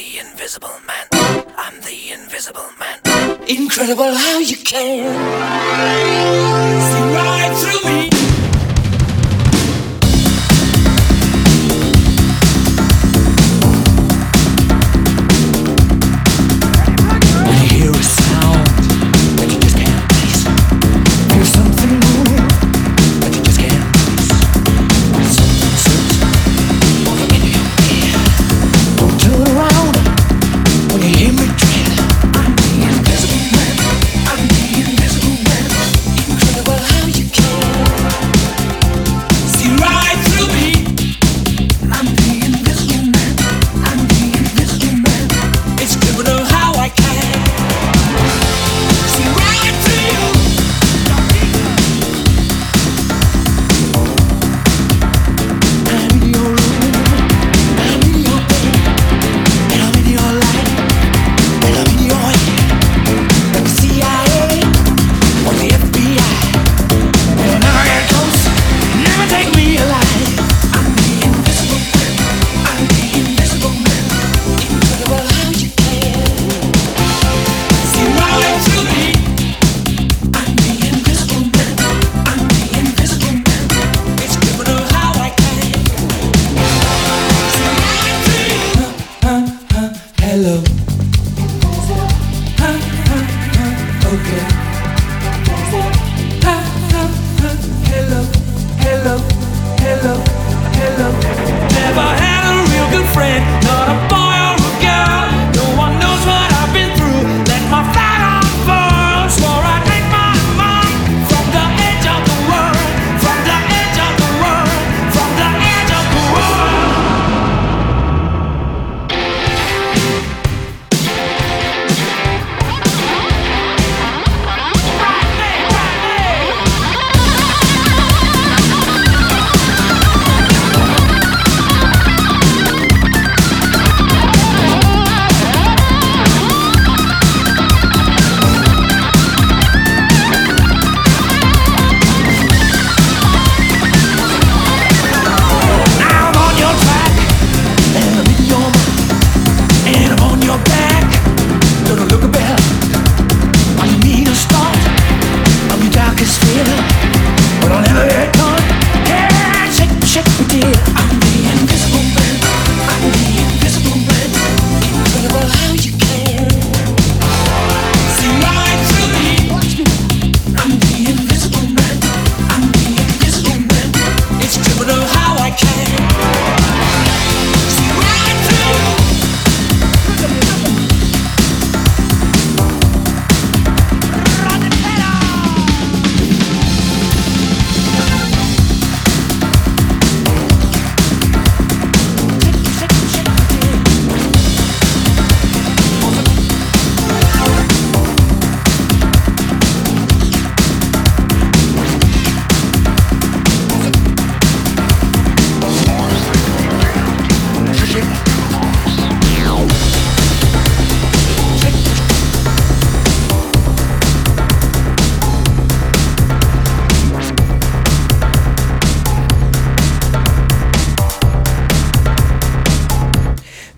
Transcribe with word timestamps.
the 0.00 0.18
invisible 0.18 0.80
man. 0.86 1.06
I'm 1.58 1.78
the 1.82 2.12
invisible 2.12 2.70
man. 2.78 2.98
Incredible 3.48 4.14
how 4.14 4.38
you 4.38 4.56
can 4.56 5.12
see 6.88 7.04
right 7.16 7.52
through 7.60 7.90
me. 7.90 8.19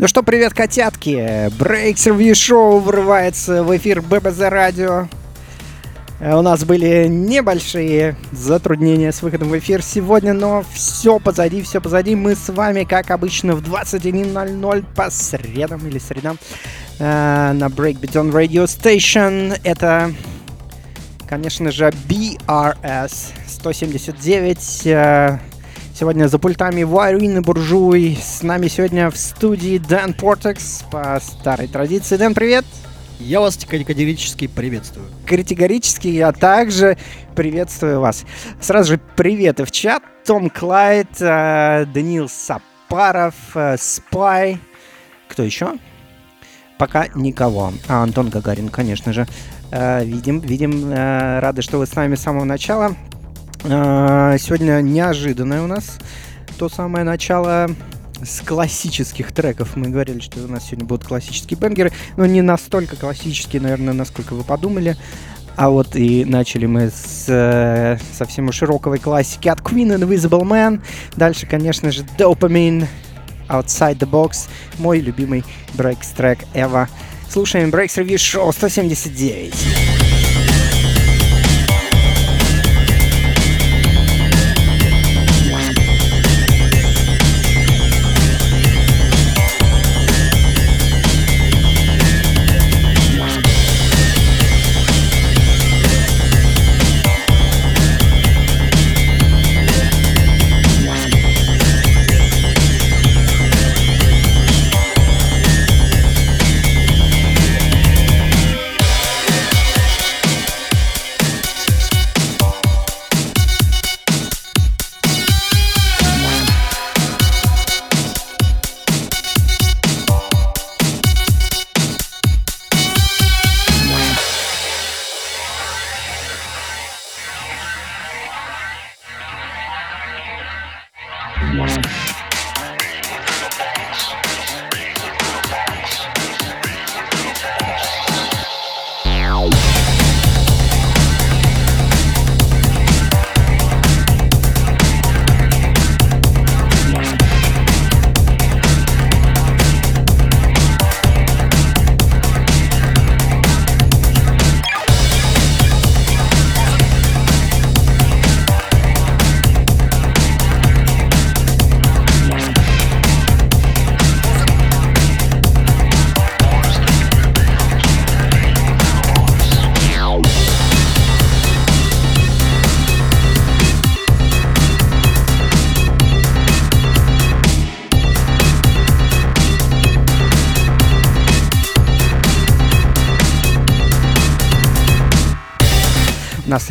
Ну 0.02 0.08
что, 0.08 0.24
привет, 0.24 0.52
котятки! 0.52 1.46
Breaks 1.56 2.10
Review 2.10 2.32
Show 2.32 2.80
врывается 2.80 3.62
в 3.62 3.76
эфир 3.76 4.02
ББЗ 4.02 4.40
Радио. 4.48 5.06
Э, 6.18 6.34
у 6.34 6.42
нас 6.42 6.64
были 6.64 7.06
небольшие 7.06 8.16
затруднения 8.32 9.12
с 9.12 9.22
выходом 9.22 9.50
в 9.50 9.58
эфир 9.58 9.80
сегодня, 9.80 10.32
но 10.32 10.64
все 10.74 11.20
позади, 11.20 11.62
все 11.62 11.80
позади. 11.80 12.16
Мы 12.16 12.34
с 12.34 12.48
вами, 12.48 12.82
как 12.82 13.12
обычно, 13.12 13.54
в 13.54 13.62
21.00 13.62 14.84
по 14.96 15.08
средам 15.08 15.86
или 15.86 15.98
средам 15.98 16.36
э, 16.98 17.52
на 17.52 17.66
Breakbeat 17.66 18.14
on 18.14 18.32
Radio 18.32 18.64
Station. 18.64 19.56
Это, 19.62 20.12
конечно 21.28 21.70
же, 21.70 21.92
BRS 22.08 23.12
179. 23.46 24.82
Э, 24.86 25.38
Сегодня 25.94 26.26
за 26.26 26.38
пультами 26.38 26.84
Вайрин 26.84 27.42
Буржуй. 27.42 28.18
С 28.20 28.42
нами 28.42 28.68
сегодня 28.68 29.10
в 29.10 29.16
студии 29.16 29.76
Дэн 29.76 30.14
Портекс 30.14 30.84
по 30.90 31.20
старой 31.20 31.68
традиции. 31.68 32.16
Дэн, 32.16 32.32
привет! 32.32 32.64
Я 33.20 33.40
вас 33.40 33.56
категорически 33.56 34.46
приветствую. 34.46 35.06
Категорически 35.26 36.08
я 36.08 36.32
также 36.32 36.96
приветствую 37.36 38.00
вас. 38.00 38.24
Сразу 38.58 38.94
же 38.94 39.00
приветы 39.16 39.66
в 39.66 39.70
чат. 39.70 40.02
Том 40.24 40.48
Клайд, 40.48 41.20
э, 41.20 41.84
Даниил 41.92 42.28
Сапаров, 42.28 43.34
э, 43.54 43.76
Спай. 43.78 44.58
Кто 45.28 45.42
еще? 45.42 45.74
Пока 46.78 47.08
никого. 47.14 47.74
А, 47.86 48.02
Антон 48.02 48.30
Гагарин, 48.30 48.70
конечно 48.70 49.12
же. 49.12 49.26
Э, 49.70 50.02
видим, 50.04 50.40
видим. 50.40 50.90
Рады, 50.90 51.60
что 51.60 51.78
вы 51.78 51.86
с 51.86 51.94
нами 51.94 52.14
с 52.14 52.22
самого 52.22 52.44
начала. 52.44 52.96
А, 53.64 54.36
сегодня 54.38 54.80
неожиданное 54.80 55.62
у 55.62 55.66
нас 55.66 55.98
то 56.58 56.68
самое 56.68 57.04
начало 57.04 57.70
с 58.22 58.40
классических 58.40 59.32
треков. 59.32 59.76
Мы 59.76 59.88
говорили, 59.88 60.20
что 60.20 60.40
у 60.40 60.48
нас 60.48 60.66
сегодня 60.66 60.86
будут 60.86 61.06
классические 61.06 61.58
бенгеры, 61.58 61.92
но 62.16 62.26
не 62.26 62.42
настолько 62.42 62.96
классические, 62.96 63.62
наверное, 63.62 63.94
насколько 63.94 64.34
вы 64.34 64.42
подумали. 64.42 64.96
А 65.54 65.68
вот 65.68 65.96
и 65.96 66.24
начали 66.24 66.66
мы 66.66 66.90
с 66.90 67.26
э, 67.28 67.98
совсем 68.16 68.48
уж 68.48 68.60
классики 69.02 69.48
от 69.48 69.60
Queen 69.60 69.96
Invisible 69.96 70.42
Man. 70.42 70.80
Дальше, 71.16 71.46
конечно 71.46 71.92
же, 71.92 72.04
Dopamine 72.16 72.86
Outside 73.48 73.98
the 73.98 74.10
Box, 74.10 74.48
мой 74.78 75.00
любимый 75.00 75.44
брейкс 75.74 76.08
трек 76.10 76.38
Эва. 76.54 76.88
Слушаем 77.28 77.70
Breaks 77.70 78.02
Review 78.02 78.16
Show 78.16 78.50
179. 78.52 80.11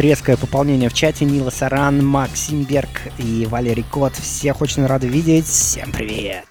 Резкое 0.01 0.35
пополнение 0.35 0.89
в 0.89 0.93
чате. 0.93 1.25
Нила 1.25 1.49
Саран, 1.49 2.05
Максим 2.05 2.63
Берг 2.63 2.89
и 3.17 3.47
Валерий 3.49 3.85
Кот. 3.89 4.13
Всех 4.13 4.61
очень 4.61 4.85
рады 4.85 5.07
видеть. 5.07 5.45
Всем 5.45 5.91
привет! 5.91 6.47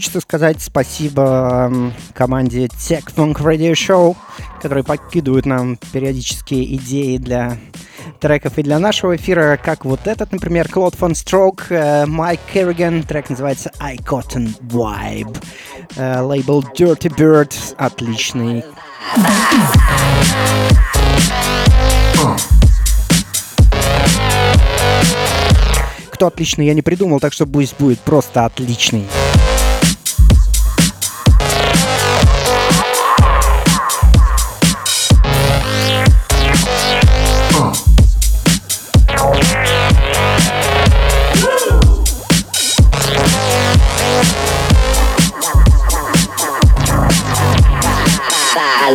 Хочется 0.00 0.22
сказать 0.22 0.62
спасибо 0.62 1.70
команде 2.14 2.68
Tech 2.68 3.04
Funk 3.14 3.34
Radio 3.34 3.72
Show, 3.72 4.16
которые 4.56 4.82
подкидывают 4.82 5.44
нам 5.44 5.76
периодические 5.92 6.74
идеи 6.76 7.18
для 7.18 7.58
треков 8.18 8.56
и 8.56 8.62
для 8.62 8.78
нашего 8.78 9.16
эфира, 9.16 9.60
как 9.62 9.84
вот 9.84 10.06
этот, 10.06 10.32
например, 10.32 10.70
Клод 10.70 10.94
фон 10.94 11.14
Строк, 11.14 11.66
Майк 11.68 12.40
Керриган, 12.50 13.02
трек 13.02 13.28
называется 13.28 13.72
I 13.78 13.96
Cotton 13.98 14.48
Vibe, 14.62 15.36
лейбл 15.98 16.64
Dirty 16.74 17.14
Bird, 17.14 17.54
отличный. 17.76 18.64
Кто 26.10 26.28
отличный, 26.28 26.64
я 26.64 26.72
не 26.72 26.80
придумал, 26.80 27.20
так 27.20 27.34
что 27.34 27.44
пусть 27.44 27.78
будет 27.78 28.00
просто 28.00 28.46
отличный. 28.46 29.04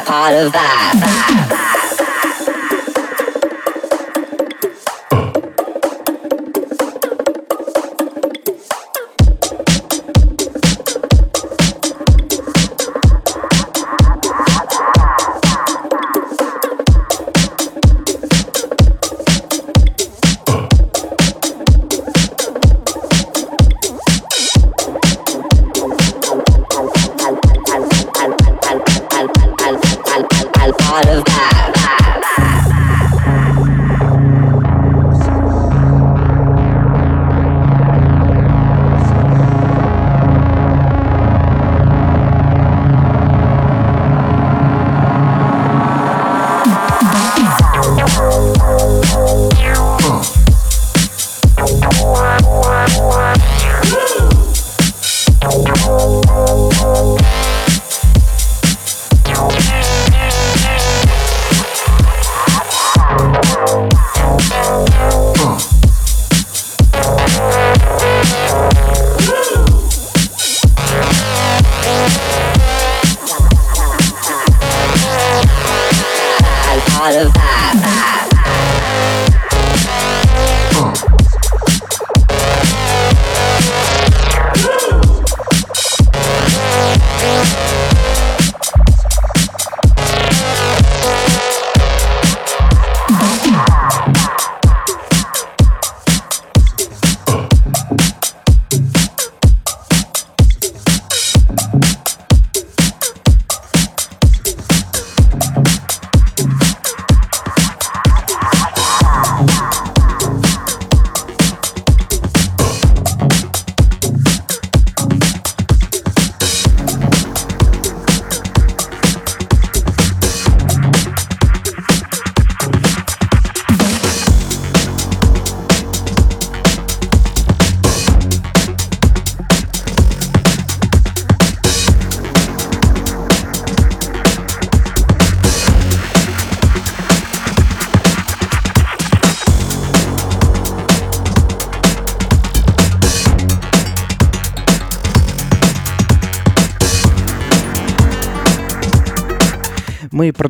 part 0.02 0.34
of 0.34 0.52
that. 0.52 1.42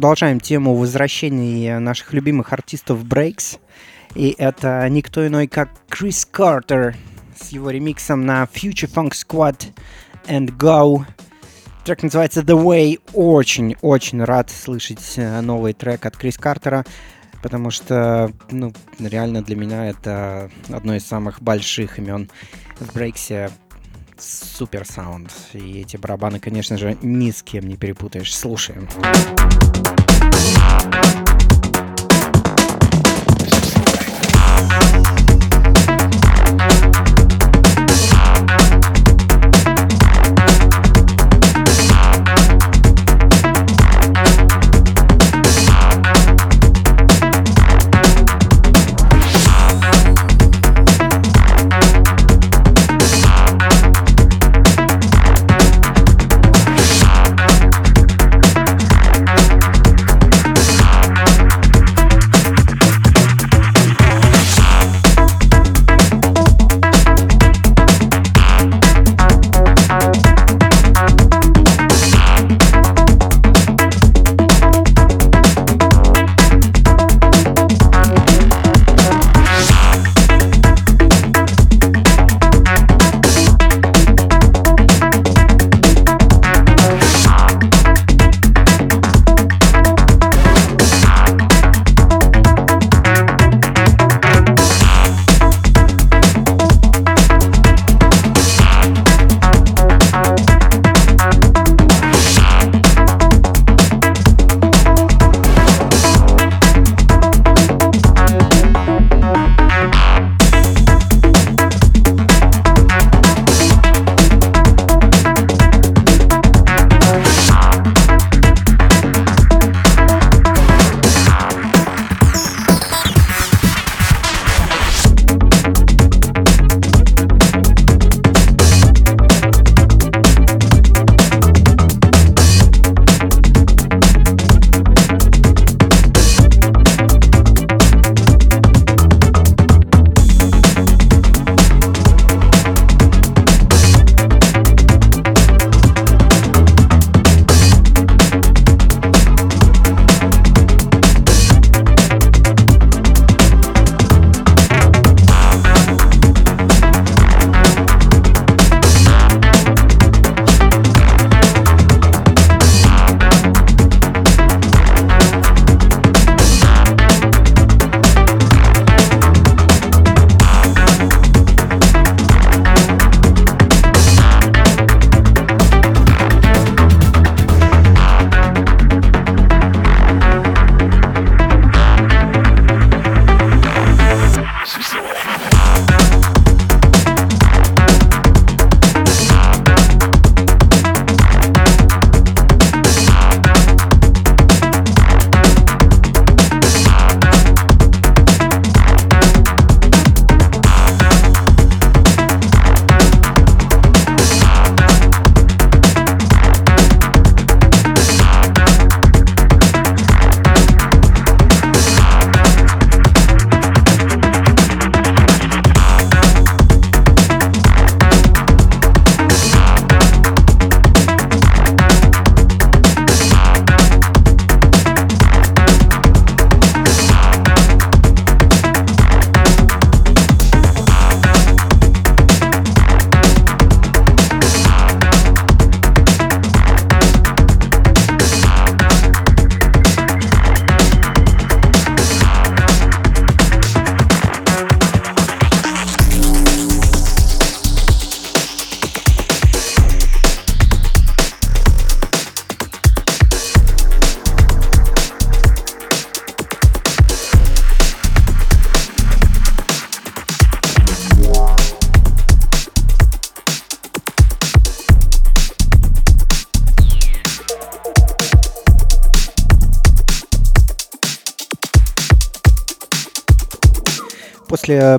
Продолжаем 0.06 0.40
тему 0.40 0.76
возвращения 0.76 1.80
наших 1.80 2.14
любимых 2.14 2.54
артистов 2.54 3.04
Breaks. 3.04 3.58
И 4.14 4.36
это 4.38 4.88
никто 4.88 5.26
иной, 5.26 5.48
как 5.48 5.70
Крис 5.90 6.28
Картер 6.28 6.96
с 7.36 7.50
его 7.50 7.72
ремиксом 7.72 8.24
на 8.24 8.44
Future 8.44 8.88
Funk 8.88 9.14
Squad 9.14 9.64
and 10.28 10.56
Go. 10.56 11.04
Трек 11.86 12.04
называется 12.04 12.42
The 12.42 12.56
Way. 12.56 13.00
Очень-очень 13.14 14.24
рад 14.24 14.52
слышать 14.52 15.14
э, 15.16 15.42
новый 15.42 15.74
трек 15.74 16.06
от 16.06 16.16
Крис 16.16 16.38
Картера, 16.38 16.86
потому 17.42 17.72
что, 17.72 18.32
ну, 18.52 18.74
реально 19.00 19.42
для 19.42 19.56
меня 19.56 19.90
это 19.90 20.52
одно 20.70 20.94
из 20.94 21.04
самых 21.04 21.42
больших 21.42 21.98
имен 21.98 22.30
в 22.80 22.94
брейксе 22.94 23.50
супер 24.20 24.86
саунд. 24.86 25.34
И 25.54 25.82
эти 25.82 25.98
барабаны, 25.98 26.40
конечно 26.40 26.78
же, 26.78 26.96
ни 27.02 27.32
с 27.32 27.42
кем 27.42 27.68
не 27.68 27.76
перепутаешь. 27.76 28.36
Слушаем. 28.36 28.88
после 28.88 29.85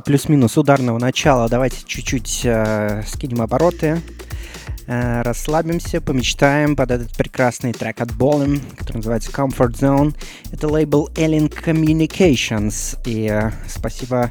плюс-минус 0.07 0.57
ударного 0.57 0.99
начала 0.99 1.49
давайте 1.49 1.79
чуть-чуть 1.85 2.43
э, 2.45 3.03
скинем 3.09 3.43
обороты, 3.43 4.01
э, 4.87 5.23
расслабимся, 5.23 6.01
помечтаем 6.01 6.77
под 6.77 6.93
этот 6.93 7.17
прекрасный 7.17 7.73
трек 7.73 8.01
от 8.01 8.11
Bolin, 8.11 8.63
который 8.77 8.99
называется 8.99 9.33
Comfort 9.33 9.73
Zone. 9.73 10.17
Это 10.53 10.69
лейбл 10.69 11.11
Alien 11.17 11.53
Communications. 11.53 12.97
И 13.05 13.27
э, 13.27 13.51
спасибо 13.67 14.31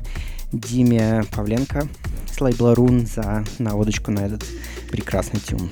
Диме 0.54 1.26
Павленко 1.36 1.90
с 2.34 2.40
лейбла 2.40 2.74
Run 2.74 3.06
за 3.06 3.44
наводочку 3.60 4.12
на 4.12 4.22
этот 4.22 4.46
прекрасный 4.90 5.42
тюн. 5.42 5.70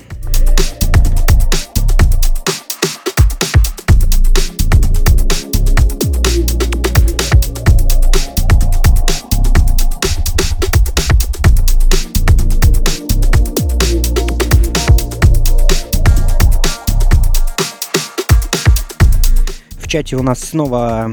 Чате 19.93 20.15
у 20.15 20.23
нас 20.23 20.39
снова 20.39 21.11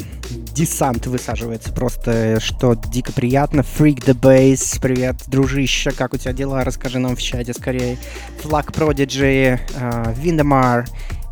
десант 0.54 1.06
высаживается. 1.06 1.70
Просто 1.70 2.40
что 2.40 2.72
дико 2.74 3.12
приятно. 3.12 3.60
Freak 3.60 4.06
the 4.06 4.18
Base. 4.18 4.80
Привет, 4.80 5.16
дружище. 5.26 5.90
Как 5.90 6.14
у 6.14 6.16
тебя 6.16 6.32
дела? 6.32 6.64
Расскажи 6.64 6.98
нам 6.98 7.14
в 7.14 7.20
чате 7.20 7.52
скорее. 7.52 7.98
Flag 8.42 8.72
Prodigy, 8.72 9.60
uh, 9.74 10.18
Виндемар, 10.18 10.86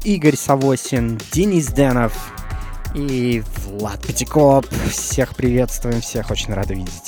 Игорь 0.04 0.36
Савосин, 0.36 1.18
Денис 1.32 1.68
Денов 1.68 2.12
и 2.94 3.42
Влад 3.64 4.06
Пятикоп. 4.06 4.66
Всех 4.90 5.34
приветствуем, 5.34 6.02
всех 6.02 6.30
очень 6.30 6.52
рады 6.52 6.74
видеть. 6.74 7.07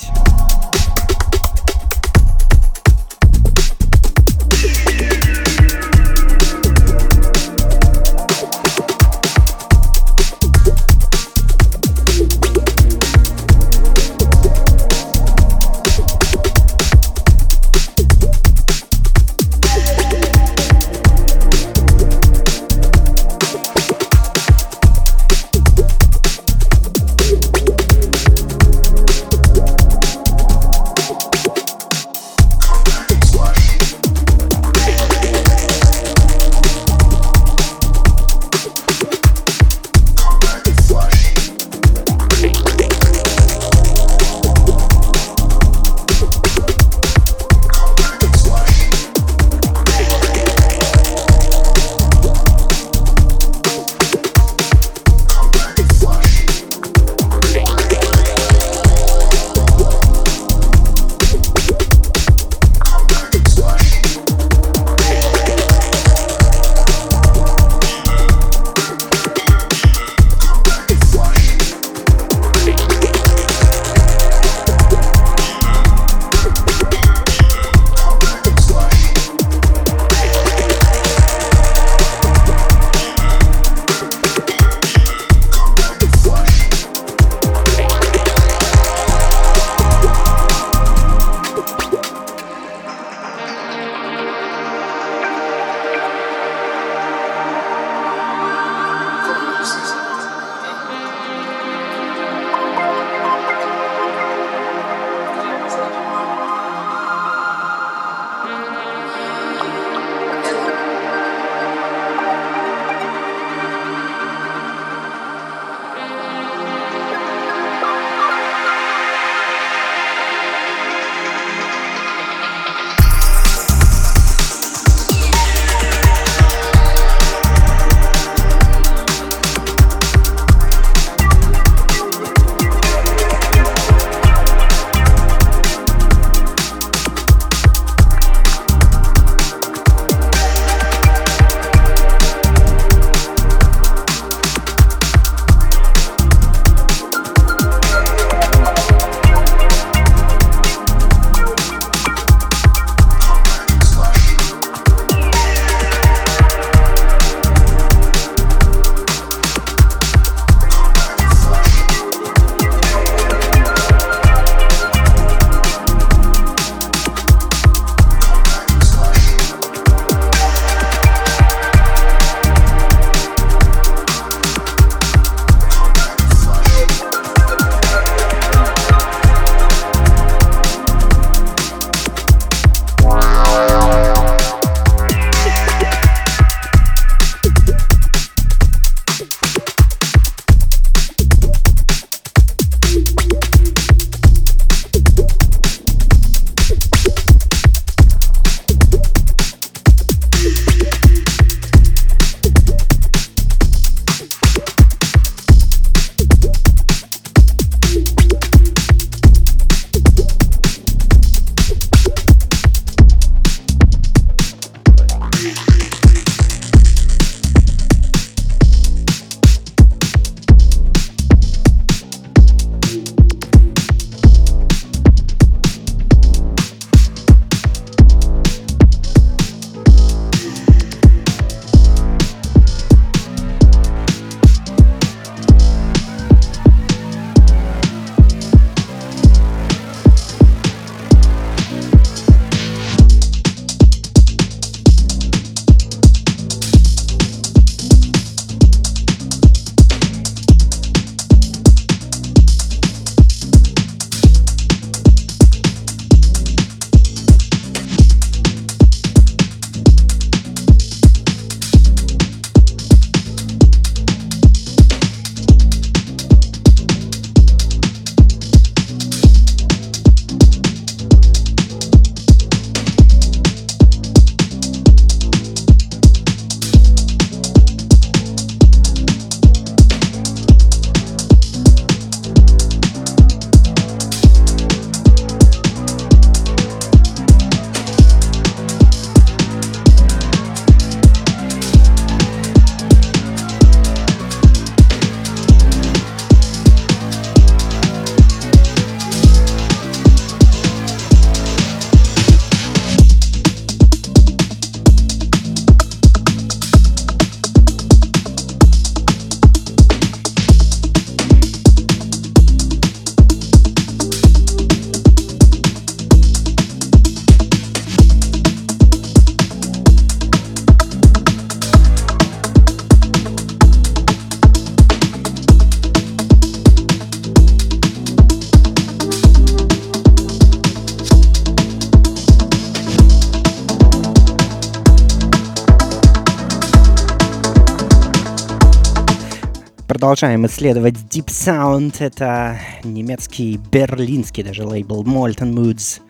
Продолжаем 340.20 340.44
исследовать 340.44 340.96
Deep 341.08 341.28
Sound. 341.28 341.94
Это 342.00 342.58
немецкий, 342.84 343.58
берлинский 343.72 344.42
даже 344.42 344.66
лейбл 344.66 345.02
Molten 345.02 345.54
Moods. 345.54 346.02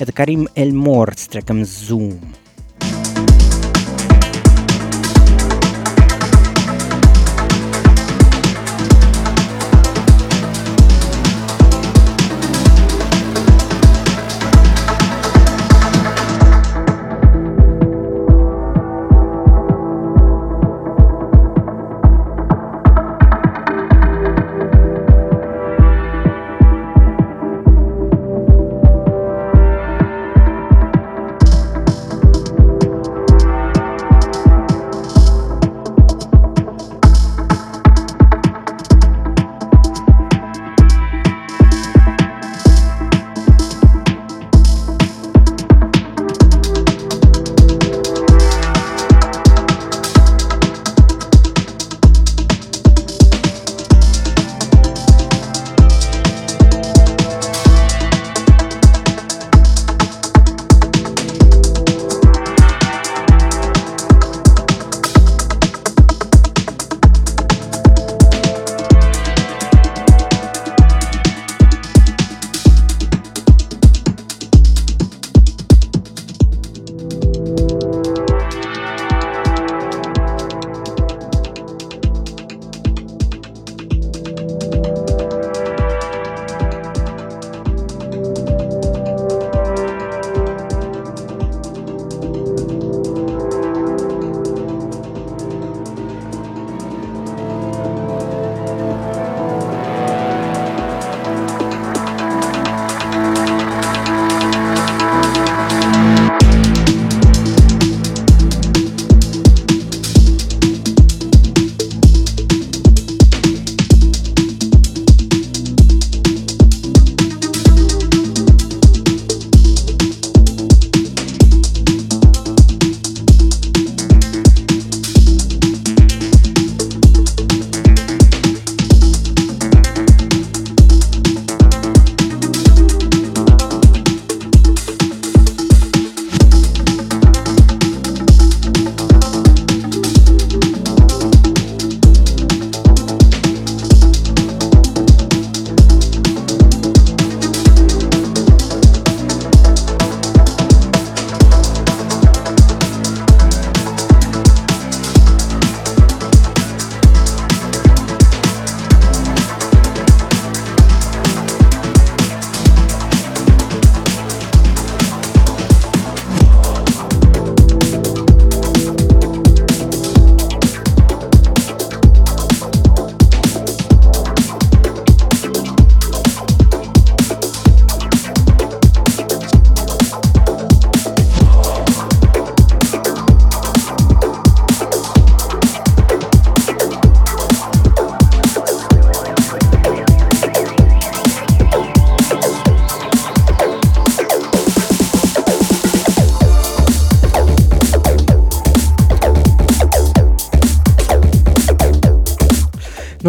Это 0.00 0.10
Карим 0.10 0.48
Эльмор 0.56 1.14
с 1.16 1.28
треком 1.28 1.62
Zoom. 1.62 2.31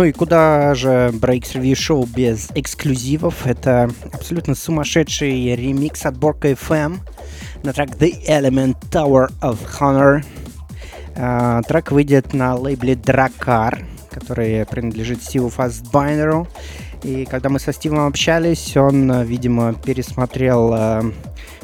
Ну 0.04 0.10
и 0.10 0.12
куда 0.12 0.76
же 0.76 1.12
Breaks 1.14 1.54
Review 1.54 1.76
Show 1.76 2.06
без 2.14 2.50
эксклюзивов? 2.56 3.48
Это 3.48 3.90
абсолютно 4.12 4.54
сумасшедший 4.54 5.56
ремикс 5.56 6.06
от 6.06 6.18
Борка 6.18 6.52
FM 6.52 6.98
на 7.64 7.72
трек 7.72 7.92
The 7.92 8.14
Element 8.28 8.76
Tower 8.92 9.32
of 9.40 9.60
Honor. 9.80 10.26
Uh, 11.16 11.64
трек 11.66 11.94
выйдет 11.94 12.34
на 12.34 12.54
лейбле 12.54 12.96
Dracar, 12.96 13.86
который 14.12 14.66
принадлежит 14.66 15.24
Стиву 15.24 15.48
Фастбайнеру. 15.48 16.50
И 17.04 17.24
когда 17.24 17.48
мы 17.48 17.60
со 17.60 17.72
Стивом 17.72 18.06
общались, 18.06 18.76
он, 18.76 19.22
видимо, 19.22 19.74
пересмотрел 19.74 20.74
uh, 20.74 21.14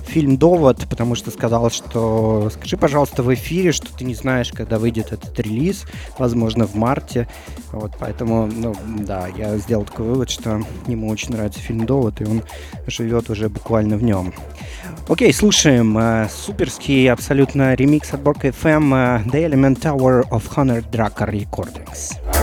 фильм 0.09 0.37
«Довод», 0.37 0.85
потому 0.89 1.15
что 1.15 1.31
сказал, 1.31 1.69
что 1.69 2.49
скажи, 2.53 2.75
пожалуйста, 2.77 3.23
в 3.23 3.33
эфире, 3.33 3.71
что 3.71 3.87
ты 3.95 4.03
не 4.03 4.15
знаешь, 4.15 4.51
когда 4.51 4.79
выйдет 4.79 5.11
этот 5.11 5.39
релиз, 5.39 5.85
возможно, 6.17 6.65
в 6.67 6.75
марте. 6.75 7.29
Вот, 7.71 7.91
поэтому, 7.99 8.47
ну, 8.47 8.75
да, 8.99 9.27
я 9.27 9.57
сделал 9.57 9.85
такой 9.85 10.07
вывод, 10.07 10.29
что 10.29 10.61
ему 10.87 11.07
очень 11.09 11.31
нравится 11.31 11.59
фильм 11.59 11.85
«Довод», 11.85 12.19
и 12.21 12.25
он 12.25 12.43
живет 12.87 13.29
уже 13.29 13.49
буквально 13.49 13.97
в 13.97 14.03
нем. 14.03 14.33
Окей, 15.07 15.33
слушаем 15.33 15.97
э, 15.97 16.27
суперский 16.29 17.11
абсолютно 17.11 17.73
ремикс 17.75 18.13
от 18.13 18.21
Bork 18.21 18.41
FM 18.41 18.93
э, 18.93 19.29
The 19.29 19.49
Element 19.49 19.79
Tower 19.81 20.27
of 20.29 20.43
Honor 20.55 20.83
Dracar 20.91 21.31
Recordings. 21.31 22.38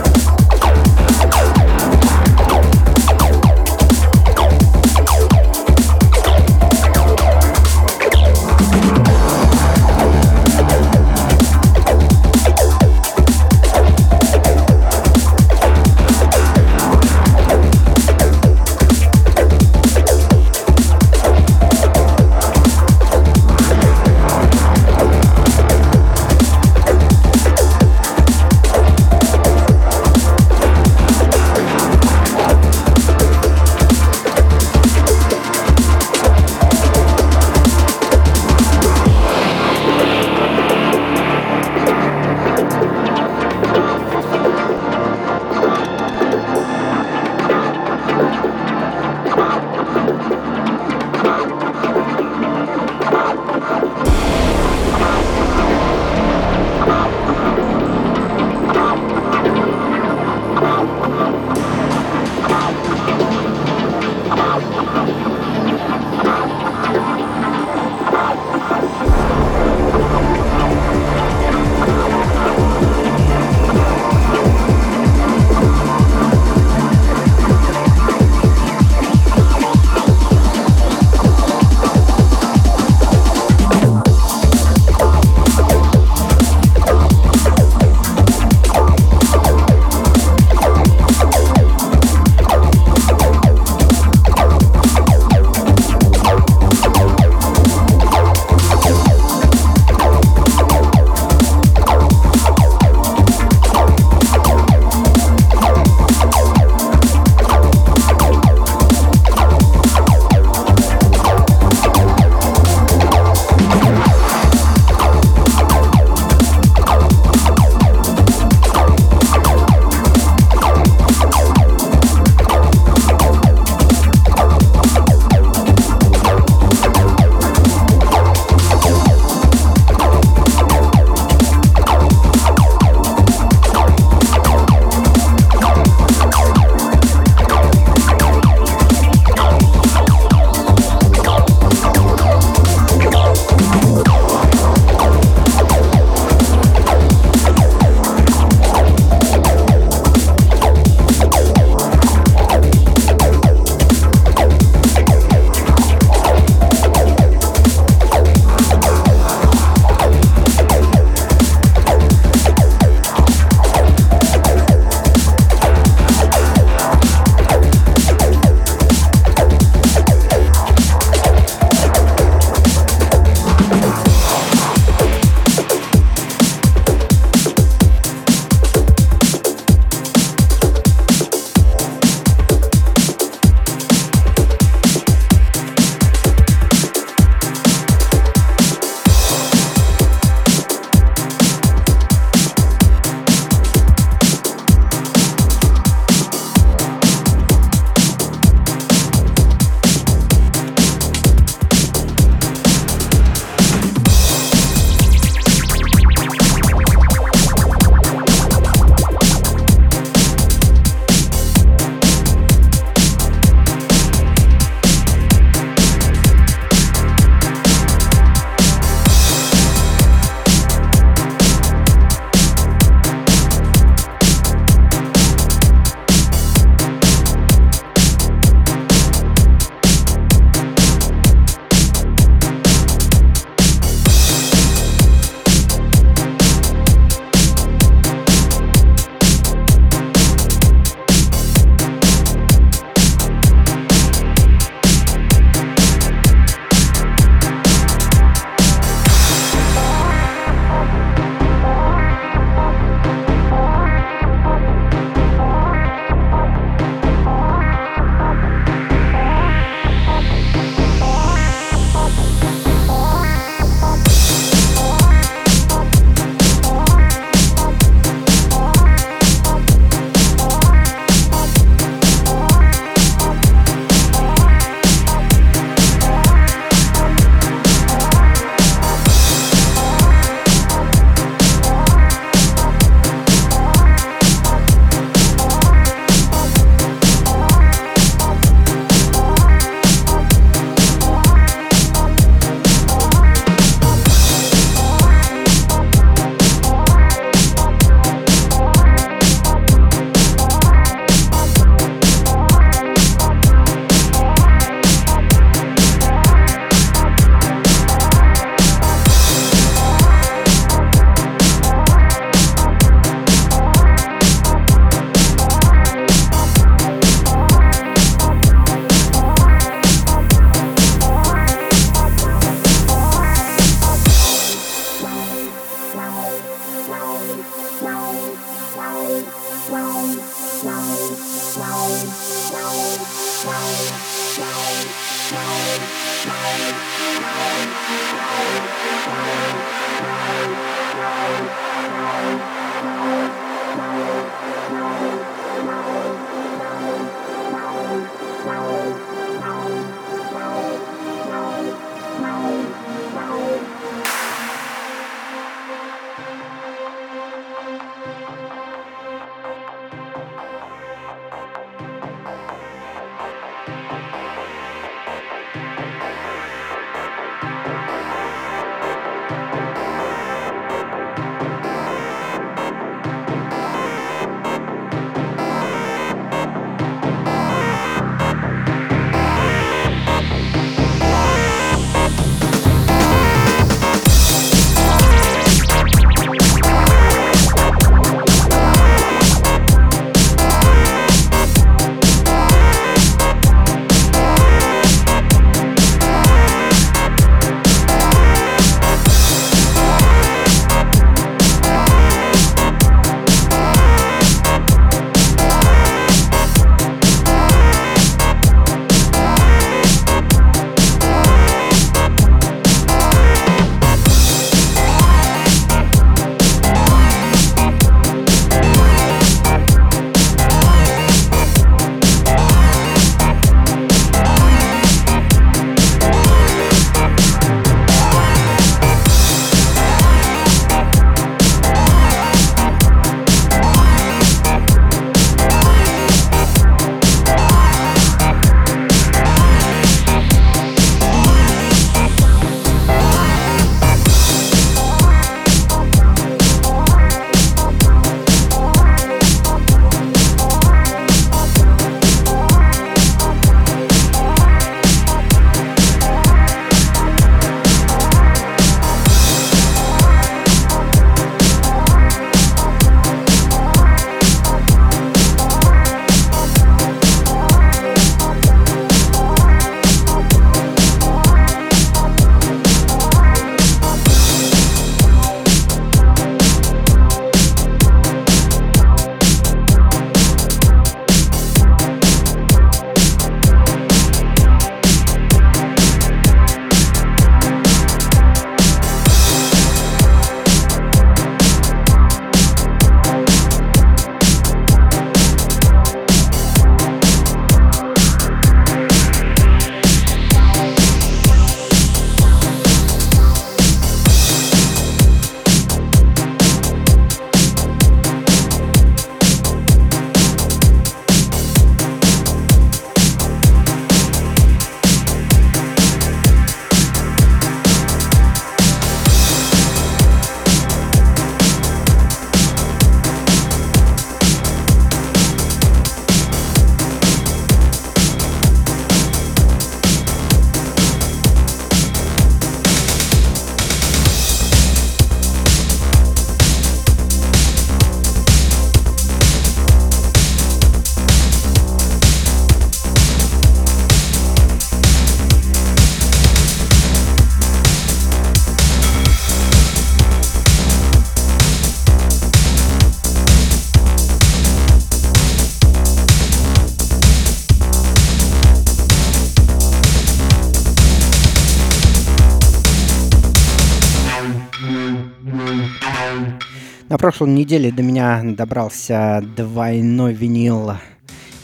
На 566.97 566.99
прошлой 566.99 567.29
неделе 567.29 567.71
до 567.71 567.83
меня 567.83 568.23
добрался 568.23 569.23
двойной 569.35 570.15
винил 570.15 570.71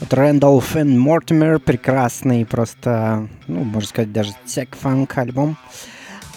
от 0.00 0.12
Рэндалф 0.12 0.74
и 0.74 0.82
Мортимер. 0.82 1.60
Прекрасный, 1.60 2.44
просто, 2.44 3.28
ну, 3.46 3.62
можно 3.62 3.88
сказать, 3.88 4.12
даже 4.12 4.32
тек-фанк 4.46 5.16
альбом. 5.16 5.56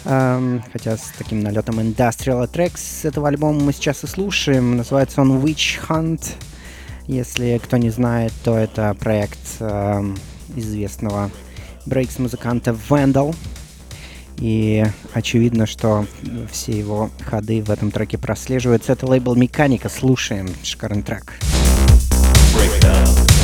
Um, 0.06 0.62
хотя 0.72 0.98
с 0.98 1.12
таким 1.18 1.40
налетом 1.40 1.80
Industrial 1.80 2.48
Tracks 2.48 3.08
этого 3.08 3.30
альбома 3.30 3.60
мы 3.60 3.74
сейчас 3.74 4.04
и 4.04 4.08
слушаем. 4.08 4.78
Называется 4.78 5.22
он 5.22 5.44
Witch 5.44 5.80
Hunt. 5.90 6.36
Если 7.08 7.60
кто 7.64 7.78
не 7.78 7.90
знает, 7.90 8.34
то 8.44 8.56
это 8.56 8.96
проект 9.00 9.40
uh, 9.60 10.16
известного 10.56 11.32
брейкс-музыканта 11.88 12.78
Vandal. 12.88 13.36
И 14.40 14.86
очевидно, 15.14 15.66
что 15.66 16.06
все 16.52 16.78
его 16.78 17.10
ходы 17.26 17.62
в 17.62 17.70
этом 17.70 17.92
треке 17.92 18.18
прослеживаются. 18.18 18.94
Это 18.94 19.08
лейбл 19.08 19.36
Механика. 19.36 19.90
Слушаем 19.90 20.48
шикарный 20.64 21.04
трек. 21.04 21.34
Breakdown 22.56 23.37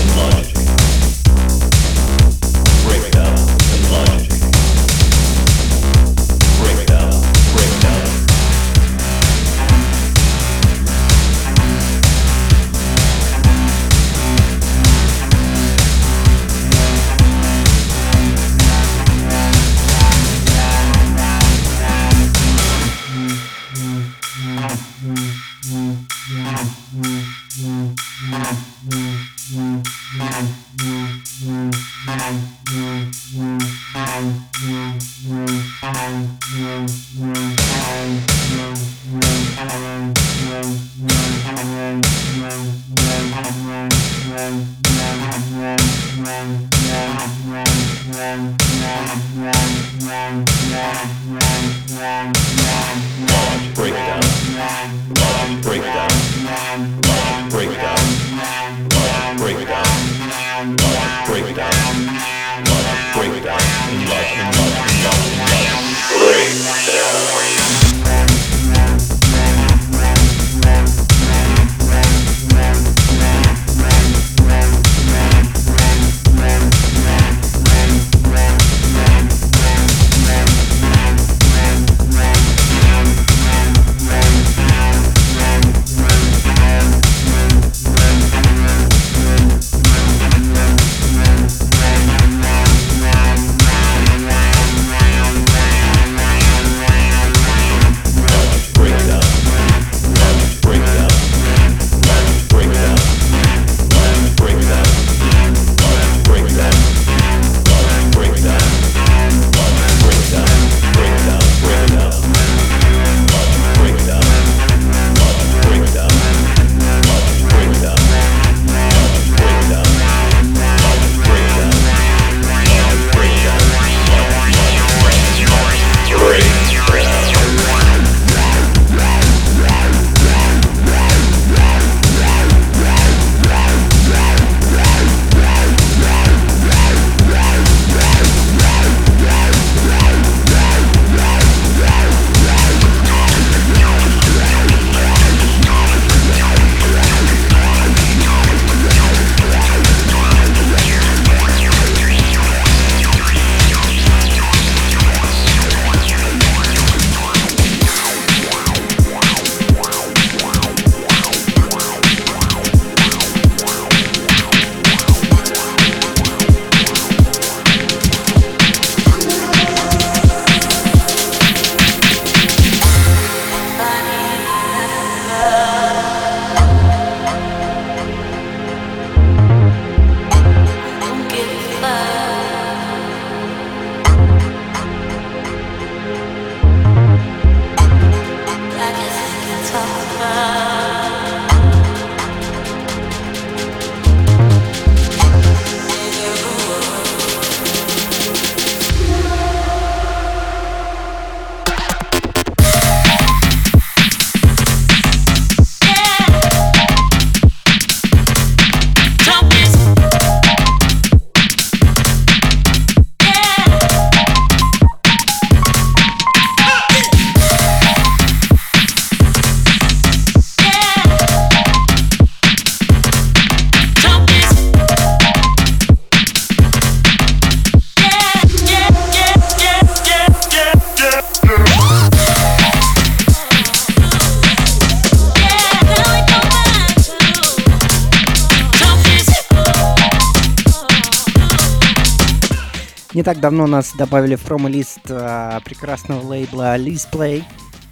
давно 243.43 243.67
нас 243.67 243.91
добавили 243.97 244.35
в 244.35 244.41
промо-лист 244.41 245.01
а, 245.09 245.59
прекрасного 245.65 246.25
лейбла 246.25 246.77
Liz 246.77 247.05
Play. 247.11 247.43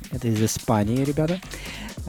Это 0.10 0.30
из 0.30 0.42
Испании, 0.42 1.04
ребята. 1.04 1.42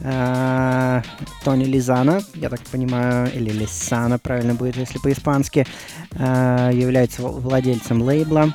А, 0.04 1.02
Тони 1.42 1.64
Лизана, 1.64 2.22
я 2.36 2.48
так 2.48 2.60
понимаю, 2.60 3.32
или 3.34 3.50
Лисана, 3.50 4.20
правильно 4.20 4.54
будет, 4.54 4.76
если 4.76 5.00
по-испански, 5.00 5.66
а, 6.14 6.70
является 6.70 7.22
владельцем 7.22 8.00
лейбла. 8.02 8.54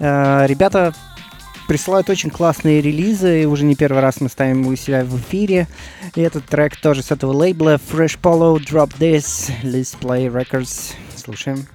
А, 0.00 0.46
ребята 0.46 0.94
присылают 1.68 2.08
очень 2.08 2.30
классные 2.30 2.80
релизы, 2.80 3.42
и 3.42 3.44
уже 3.44 3.64
не 3.64 3.76
первый 3.76 4.00
раз 4.00 4.22
мы 4.22 4.30
ставим 4.30 4.66
у 4.66 4.74
себя 4.76 5.04
в 5.04 5.14
эфире. 5.20 5.68
И 6.14 6.22
этот 6.22 6.46
трек 6.46 6.76
тоже 6.76 7.02
с 7.02 7.10
этого 7.10 7.34
лейбла 7.34 7.74
Fresh 7.74 8.18
Polo, 8.18 8.56
Drop 8.56 8.94
This, 8.98 9.52
Liz 9.62 9.94
Play 10.00 10.32
Records. 10.32 10.94
Слушаем. 11.16 11.66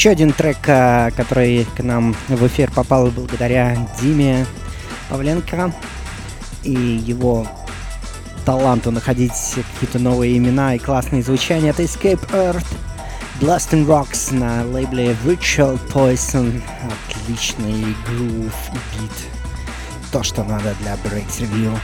Еще 0.00 0.08
один 0.08 0.32
трек, 0.32 0.56
а, 0.66 1.10
который 1.10 1.66
к 1.76 1.82
нам 1.82 2.16
в 2.28 2.46
эфир 2.46 2.70
попал 2.70 3.08
благодаря 3.08 3.76
Диме 4.00 4.46
Павленко 5.10 5.74
и 6.62 6.72
его 6.72 7.46
таланту 8.46 8.92
находить 8.92 9.34
какие-то 9.74 9.98
новые 9.98 10.38
имена 10.38 10.74
и 10.74 10.78
классные 10.78 11.22
звучания. 11.22 11.68
Это 11.68 11.82
Escape 11.82 12.30
Earth, 12.30 12.64
Blasting 13.42 13.86
Rocks 13.86 14.34
на 14.34 14.64
лейбле 14.64 15.14
Virtual 15.22 15.78
Poison. 15.92 16.62
Отличный 17.10 17.94
грув 18.06 18.54
и 18.72 19.02
бит. 19.02 19.12
То, 20.12 20.22
что 20.22 20.44
надо 20.44 20.74
для 20.80 20.94
Breaks 20.94 21.42
Review. 21.42 21.76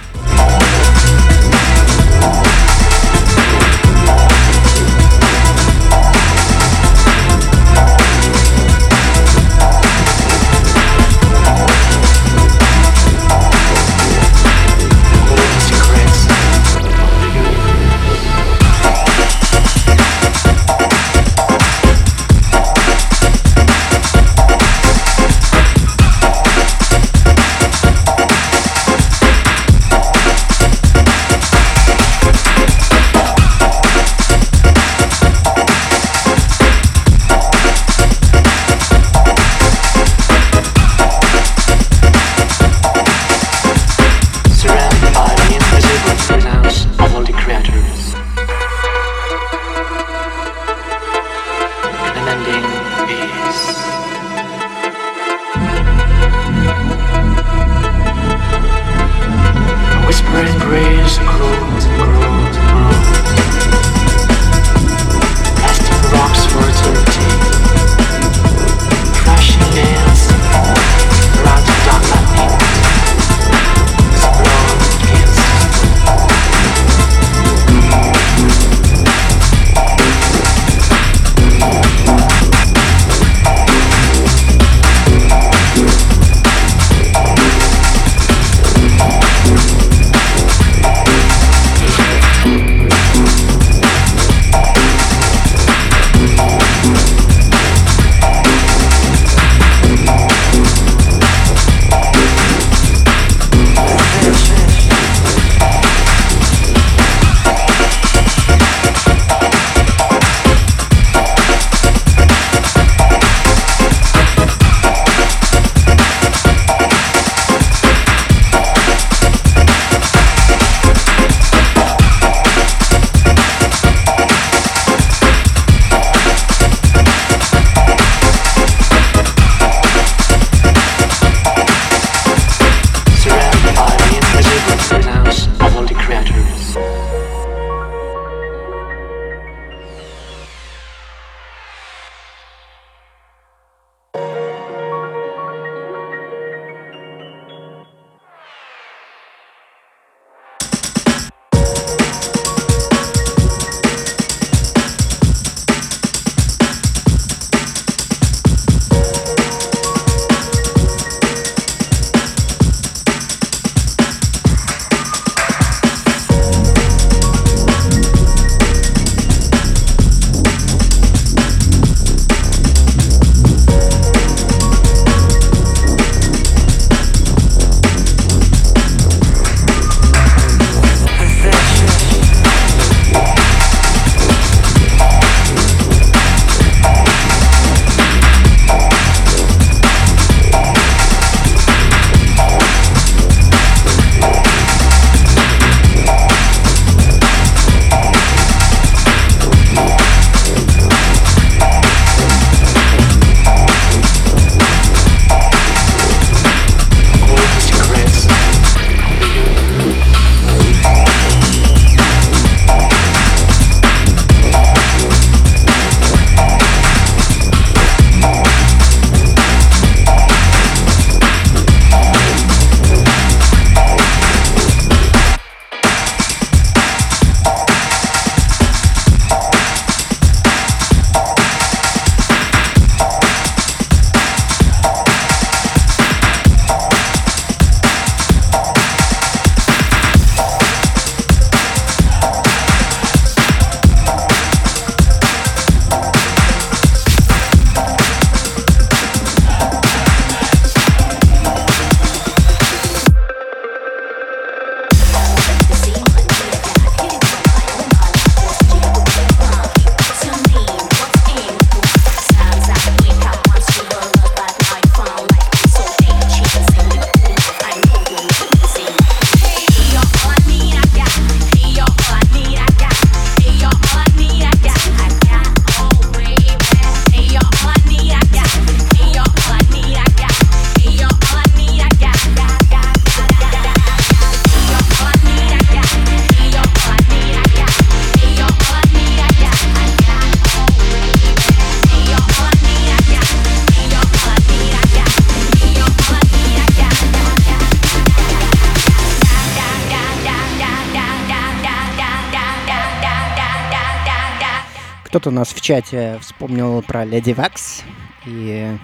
Нас 305.47 305.55
в 305.55 305.61
чате 305.61 306.19
вспомнил 306.21 306.83
про 306.83 307.05
Леди 307.05 307.31
Вакс 307.31 307.85
и, 308.27 308.77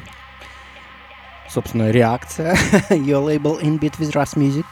собственно, 1.48 1.90
реакция. 1.90 2.54
Your 2.90 3.26
label 3.26 3.60
in 3.60 3.80
beat 3.80 3.98
with 3.98 4.12
Rust 4.12 4.36
Music, 4.36 4.64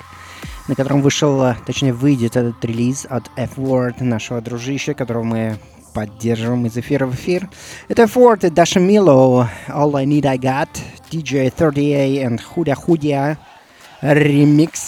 на 0.68 0.76
котором 0.76 1.02
вышел, 1.02 1.52
точнее, 1.66 1.92
выйдет 1.92 2.36
этот 2.36 2.64
релиз 2.64 3.08
от 3.10 3.28
F-Word, 3.34 4.04
нашего 4.04 4.40
дружища, 4.40 4.94
которого 4.94 5.24
мы 5.24 5.58
поддерживаем 5.92 6.64
из 6.66 6.76
эфира 6.76 7.06
в 7.06 7.14
эфир. 7.16 7.50
Это 7.88 8.02
F-Word 8.02 8.46
и 8.46 8.50
Даша 8.50 8.78
Мило, 8.78 9.50
All 9.66 9.96
I 9.96 10.04
Need 10.04 10.26
I 10.26 10.38
Got, 10.38 10.68
DJ 11.10 11.52
30A 11.52 12.24
and 12.24 12.40
Huda 12.54 12.76
Hudia, 12.86 13.36
ремикс. 14.00 14.79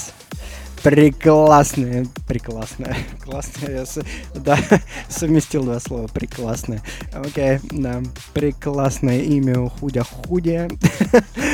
Прекрасная, 0.83 2.07
прекрасная, 2.27 2.97
классная. 3.25 3.71
Я 3.71 3.87
с, 3.87 4.01
да, 4.35 4.59
совместил 5.09 5.63
два 5.63 5.79
слова. 5.79 6.09
Прекрасная. 6.09 6.83
Окей, 7.13 7.57
okay, 7.57 7.61
да. 7.71 8.03
Прекрасное 8.35 9.21
имя 9.21 9.61
у 9.61 9.69
Худя 9.69 10.03
Худя. 10.03 10.69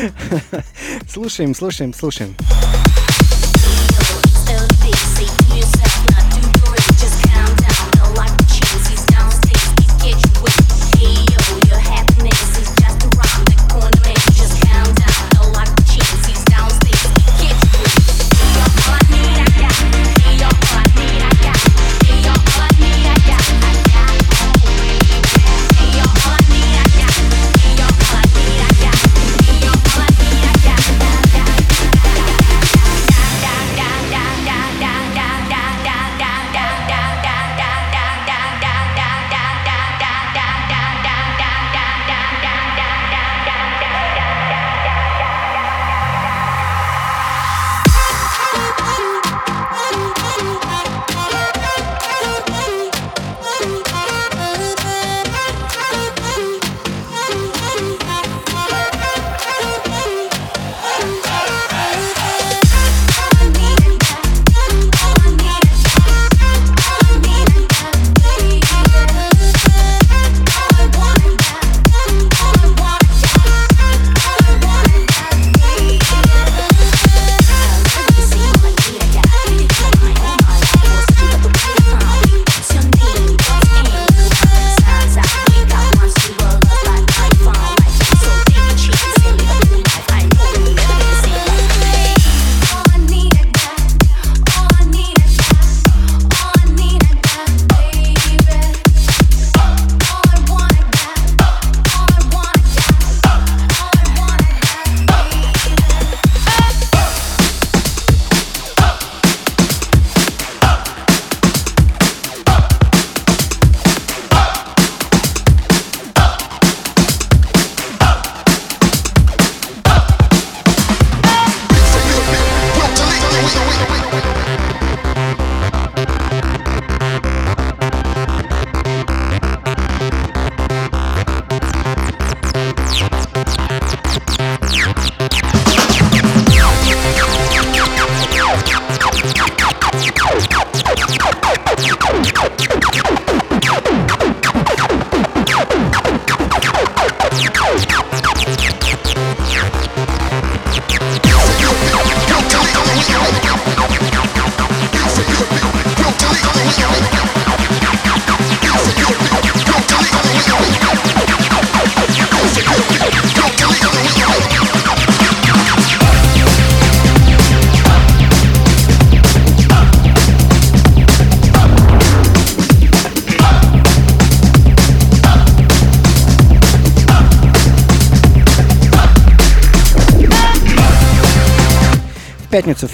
слушаем, 1.08 1.54
слушаем, 1.54 1.92
слушаем. 1.92 2.34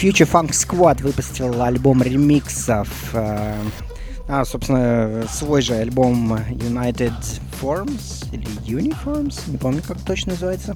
Future 0.04 0.30
Funk 0.30 0.50
Squad 0.50 1.02
выпустил 1.02 1.62
альбом 1.62 2.02
ремиксов. 2.02 2.88
Э, 3.14 3.56
а, 4.28 4.44
собственно, 4.44 5.24
свой 5.32 5.62
же 5.62 5.76
альбом 5.76 6.34
United 6.34 7.14
Forms 7.58 8.28
или 8.30 8.46
Uniforms, 8.66 9.50
не 9.50 9.56
помню, 9.56 9.80
как 9.80 9.98
точно 10.02 10.32
называется. 10.32 10.74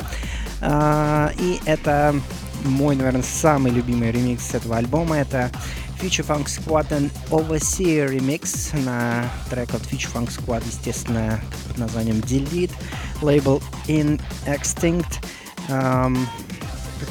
А, 0.62 1.30
и 1.38 1.60
это 1.66 2.14
мой, 2.64 2.96
наверное, 2.96 3.22
самый 3.22 3.70
любимый 3.70 4.12
ремикс 4.12 4.54
этого 4.54 4.78
альбома. 4.78 5.18
Это 5.18 5.50
Future 6.00 6.26
Funk 6.26 6.46
Squad 6.46 6.88
and 6.88 7.12
Overseer 7.28 8.08
ремикс 8.08 8.70
на 8.72 9.24
трек 9.50 9.74
от 9.74 9.82
Future 9.82 10.10
Funk 10.10 10.28
Squad, 10.28 10.62
естественно, 10.66 11.38
под 11.66 11.76
названием 11.76 12.20
Delete, 12.20 12.72
лейбл 13.20 13.62
In 13.88 14.18
Extinct. 14.46 15.18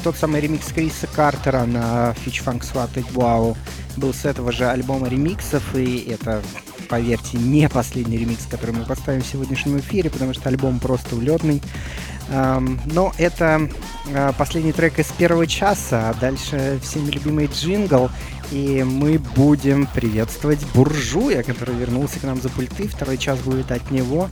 Тот 0.08 0.16
самый 0.16 0.40
ремикс 0.40 0.72
Криса 0.72 1.06
Картера 1.06 1.66
на 1.66 2.14
Fitch 2.24 2.42
Funk 2.42 2.60
Swat 2.60 2.94
Wow 3.12 3.54
был 3.98 4.14
с 4.14 4.24
этого 4.24 4.52
же 4.52 4.66
альбома 4.66 5.06
ремиксов, 5.06 5.62
и 5.74 5.98
это, 6.08 6.40
поверьте, 6.88 7.36
не 7.36 7.68
последний 7.68 8.16
ремикс, 8.16 8.46
который 8.46 8.74
мы 8.74 8.86
поставим 8.86 9.20
в 9.20 9.26
сегодняшнем 9.26 9.78
эфире, 9.80 10.08
потому 10.08 10.32
что 10.32 10.48
альбом 10.48 10.80
просто 10.80 11.14
улетный. 11.14 11.60
Но 12.30 13.12
это 13.18 13.68
uh, 14.06 14.34
последний 14.38 14.72
трек 14.72 14.98
из 14.98 15.08
первого 15.08 15.46
часа, 15.46 16.08
а 16.08 16.14
дальше 16.14 16.80
всеми 16.82 17.10
любимый 17.10 17.50
джингл, 17.52 18.10
и 18.50 18.82
мы 18.84 19.18
будем 19.18 19.86
приветствовать 19.88 20.64
буржуя, 20.72 21.42
который 21.42 21.74
вернулся 21.74 22.18
к 22.18 22.22
нам 22.22 22.40
за 22.40 22.48
пульты. 22.48 22.88
Второй 22.88 23.18
час 23.18 23.40
будет 23.40 23.70
от 23.72 23.90
него, 23.90 24.30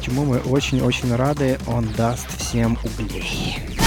чему 0.00 0.24
мы 0.24 0.38
очень-очень 0.38 1.14
рады. 1.14 1.58
Он 1.66 1.86
даст 1.98 2.26
всем 2.38 2.78
углей. 2.82 3.77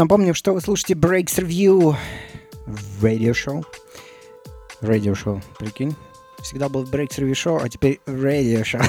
Ну 0.00 0.32
что 0.32 0.54
вы 0.54 0.60
слушаете 0.60 0.94
Breaks 0.94 1.44
Review 1.44 1.96
Radio 3.02 3.32
Show. 3.32 3.64
Radio 4.80 5.12
Show, 5.12 5.42
прикинь. 5.58 5.96
Всегда 6.40 6.68
был 6.68 6.84
Breaks 6.84 7.18
Review 7.18 7.32
Show, 7.32 7.60
а 7.60 7.68
теперь 7.68 7.98
Radio 8.06 8.62
Show. 8.62 8.80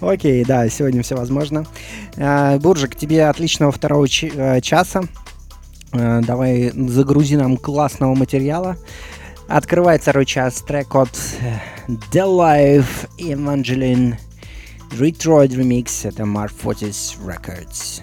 Окей, 0.00 0.44
да, 0.44 0.68
сегодня 0.68 1.04
все 1.04 1.14
возможно. 1.14 1.64
А, 2.16 2.58
Буржик, 2.58 2.96
тебе 2.96 3.28
отличного 3.28 3.70
второго 3.70 4.06
э, 4.06 4.60
часа. 4.60 5.02
Э, 5.92 6.22
Давай 6.22 6.72
загрузи 6.74 7.36
нам 7.36 7.56
классного 7.56 8.16
материала. 8.16 8.76
Открывает 9.46 10.02
второй 10.02 10.26
час 10.26 10.60
трек 10.62 10.92
от 10.96 11.16
э, 11.40 11.60
The 12.10 12.26
Life 12.26 13.08
Evangeline 13.18 14.16
Retroid 14.90 15.50
Remix. 15.50 16.08
Это 16.08 16.24
Mark 16.24 16.50
Fortis 16.60 17.16
Records. 17.24 18.02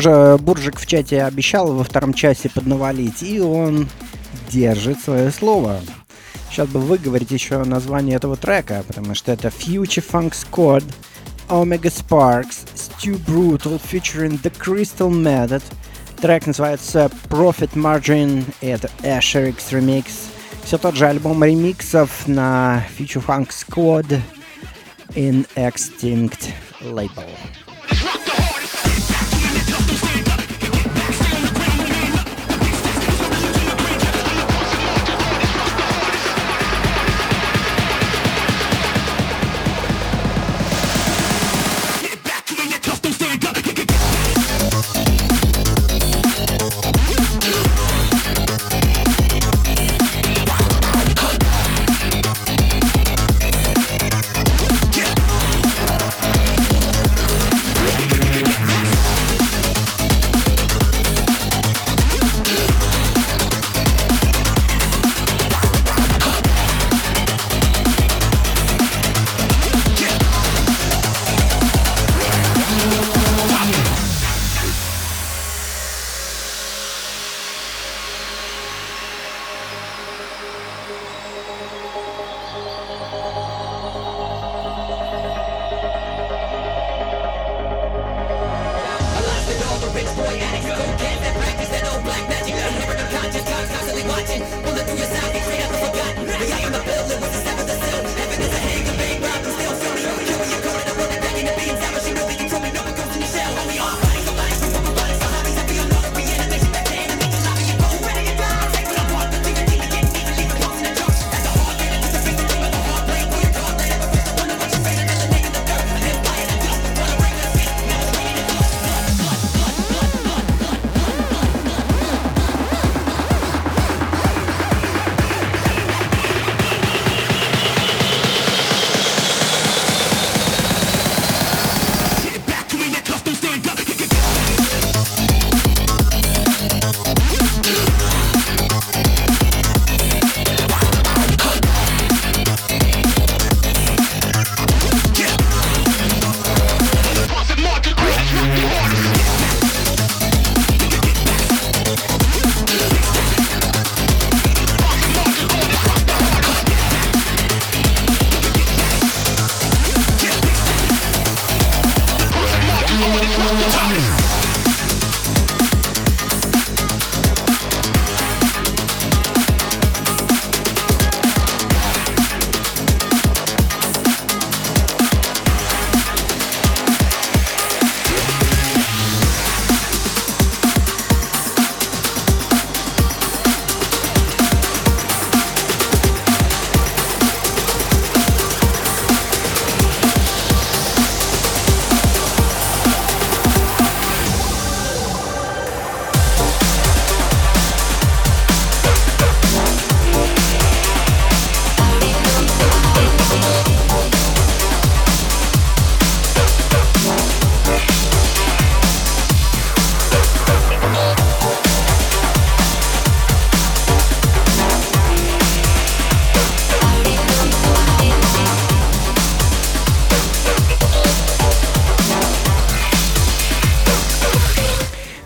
Что 0.00 0.36
же, 0.36 0.42
Буржик 0.42 0.80
в 0.80 0.86
чате 0.86 1.22
обещал 1.22 1.72
во 1.72 1.84
втором 1.84 2.14
часе 2.14 2.48
поднавалить, 2.48 3.22
и 3.22 3.38
он 3.40 3.88
держит 4.50 5.00
свое 5.00 5.30
слово. 5.30 5.80
Сейчас 6.50 6.66
бы 6.66 6.80
выговорить 6.80 7.30
еще 7.30 7.62
название 7.62 8.16
этого 8.16 8.36
трека, 8.36 8.82
потому 8.88 9.14
что 9.14 9.30
это 9.30 9.48
Future 9.48 10.04
Funk 10.04 10.32
Squad, 10.32 10.82
Omega 11.48 11.92
Sparks, 11.92 12.66
Stu 12.74 13.20
Brutal 13.24 13.80
featuring 13.80 14.40
The 14.42 14.52
Crystal 14.58 15.10
Method. 15.10 15.62
Трек 16.20 16.48
называется 16.48 17.08
Profit 17.28 17.74
Margin, 17.74 18.44
и 18.62 18.66
это 18.66 18.90
Asher 19.02 19.50
X 19.50 19.70
Remix. 19.70 20.06
Все 20.64 20.76
тот 20.76 20.96
же 20.96 21.06
альбом 21.06 21.44
ремиксов 21.44 22.26
на 22.26 22.84
Future 22.98 23.24
Funk 23.24 23.50
Squad 23.50 24.20
in 25.14 25.46
Extinct 25.54 26.48
Label. 26.80 27.30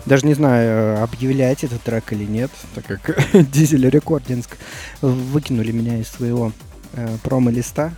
Даже 0.09 0.25
не 0.25 0.33
знаю, 0.33 1.03
объявлять 1.03 1.63
этот 1.63 1.83
трек 1.83 2.11
или 2.13 2.25
нет, 2.25 2.49
так 2.73 2.83
как 2.83 3.31
Дизель 3.51 3.87
Рекординск 3.87 4.57
выкинули 5.01 5.71
меня 5.71 5.99
из 5.99 6.07
своего 6.07 6.51
э, 6.93 7.17
промо-листа. 7.21 7.93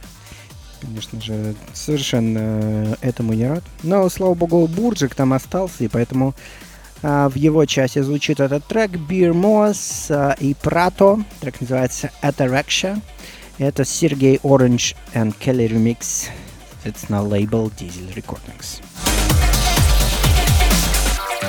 Конечно 0.81 1.21
же, 1.21 1.55
совершенно 1.71 2.97
этому 2.99 3.31
не 3.31 3.47
рад. 3.47 3.63
Но, 3.83 4.09
слава 4.09 4.33
богу, 4.33 4.67
Бурджик 4.67 5.15
там 5.15 5.31
остался, 5.31 5.85
и 5.85 5.87
поэтому 5.87 6.35
э, 7.01 7.29
в 7.29 7.37
его 7.37 7.63
части 7.65 7.99
звучит 7.99 8.41
этот 8.41 8.65
трек 8.65 8.91
Beer 8.91 9.31
Moss 9.31 10.07
э, 10.09 10.35
и 10.41 10.53
Prato. 10.61 11.23
Трек 11.39 11.61
называется 11.61 12.11
Ataraxia. 12.21 13.01
Это 13.57 13.85
Сергей 13.85 14.35
Orange 14.43 14.97
and 15.13 15.33
Kelly 15.39 15.69
Remix. 15.69 16.27
It's 16.83 17.05
на 17.07 17.21
лейбл 17.21 17.71
Diesel 17.79 18.13
Recordings. 18.13 18.81
え 21.43 21.45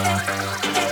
っ? 0.88 0.91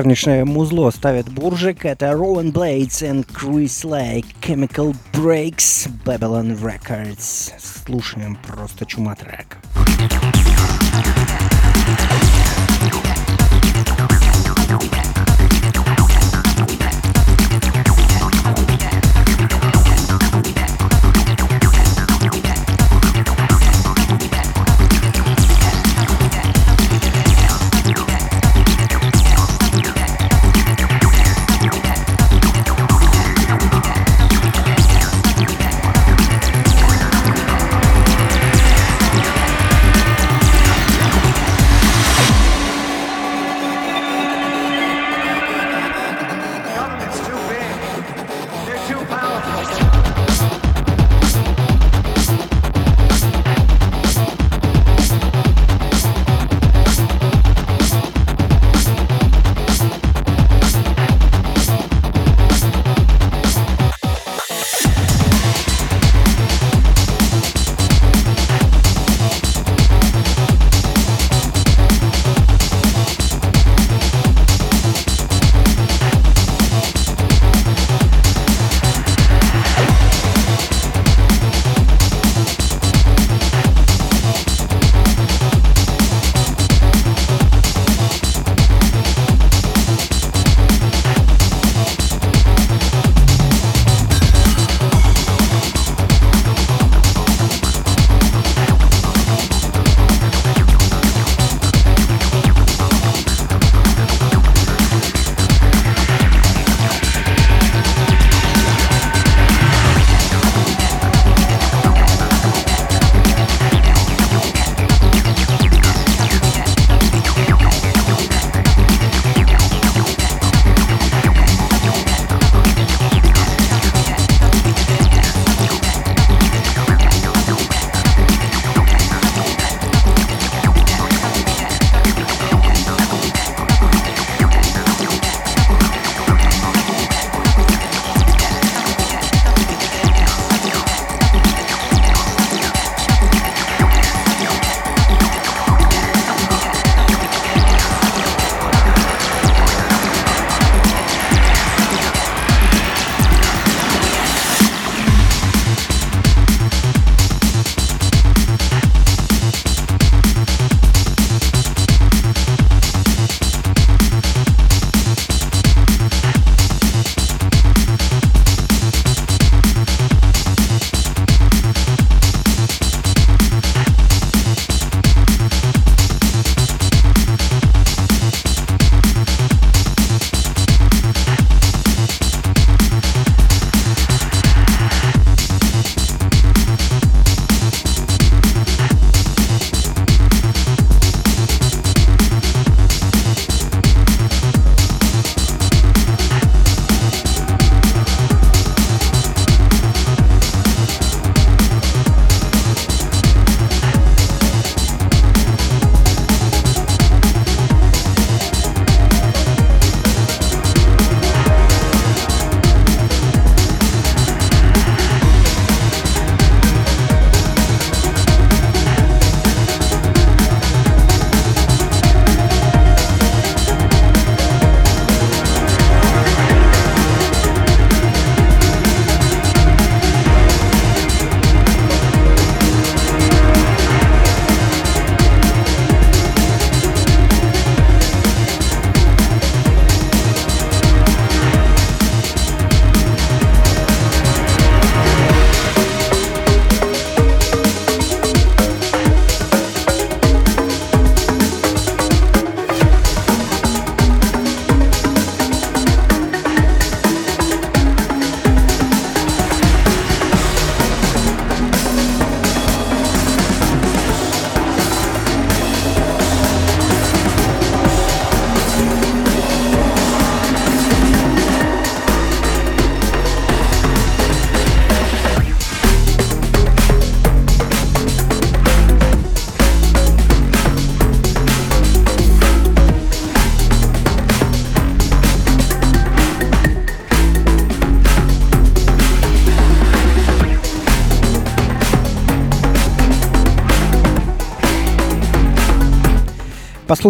Шикарнейшее 0.00 0.46
музло 0.46 0.90
ставит 0.90 1.28
Буржик. 1.28 1.84
Это 1.84 2.06
Rowan 2.06 2.52
Blades 2.52 3.02
and 3.02 3.26
Chris 3.26 3.84
Lake, 3.84 4.24
Chemical 4.40 4.96
Breaks, 5.12 5.90
Babylon 6.06 6.58
Records. 6.58 7.52
Слушаем 7.84 8.38
просто 8.46 8.86
чума 8.86 9.14
трек. 9.14 9.58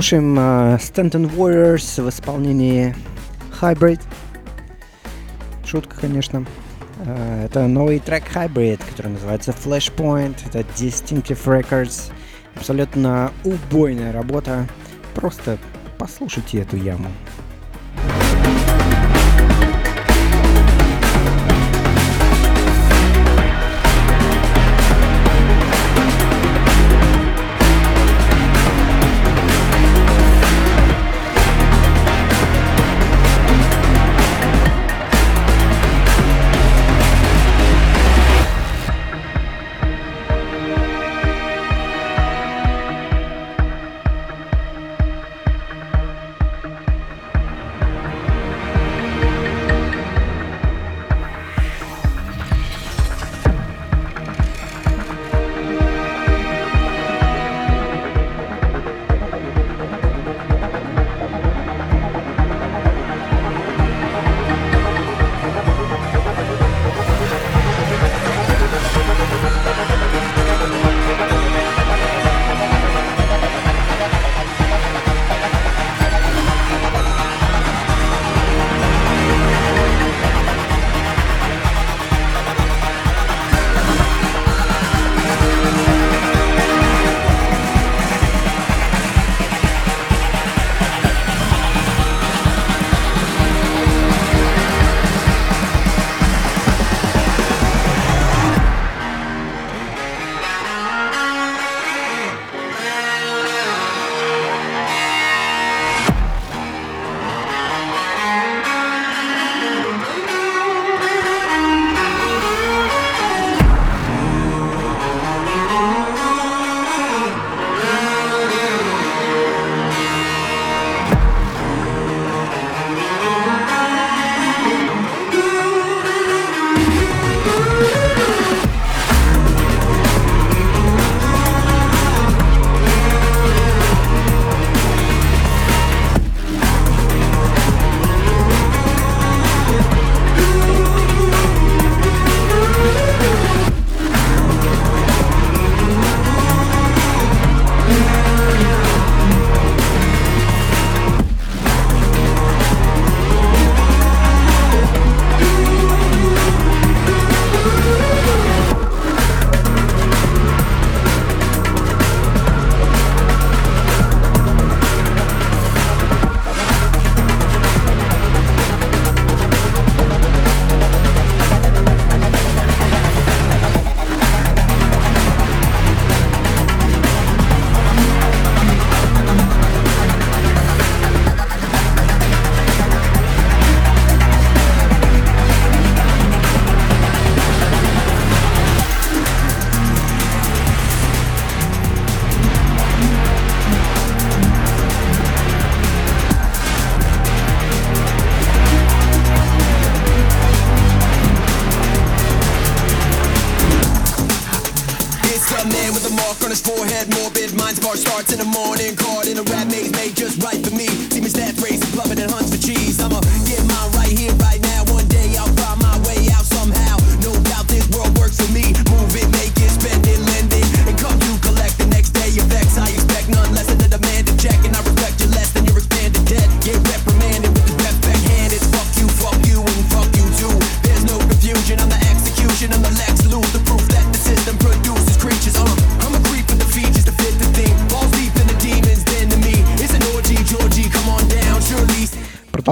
Послушаем 0.00 0.38
uh, 0.38 0.78
Stanton 0.78 1.30
Warriors 1.36 2.02
в 2.02 2.08
исполнении 2.08 2.96
Hybrid. 3.60 4.00
Шутка, 5.62 5.94
конечно. 6.00 6.46
Uh, 7.04 7.44
это 7.44 7.66
новый 7.66 7.98
трек 7.98 8.24
Hybrid, 8.34 8.80
который 8.88 9.12
называется 9.12 9.50
Flashpoint. 9.50 10.36
Это 10.46 10.60
Distinctive 10.60 11.44
Records. 11.44 12.12
Абсолютно 12.54 13.30
убойная 13.44 14.10
работа. 14.10 14.66
Просто 15.14 15.58
послушайте 15.98 16.60
эту 16.60 16.78
яму. 16.78 17.10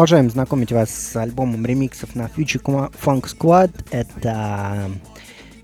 Продолжаем 0.08 0.30
знакомить 0.30 0.72
вас 0.72 0.88
с 0.88 1.16
альбомом 1.16 1.66
ремиксов 1.66 2.14
на 2.14 2.30
Future 2.34 2.62
Funk 3.04 3.26
Squad. 3.26 3.70
Это 3.90 4.90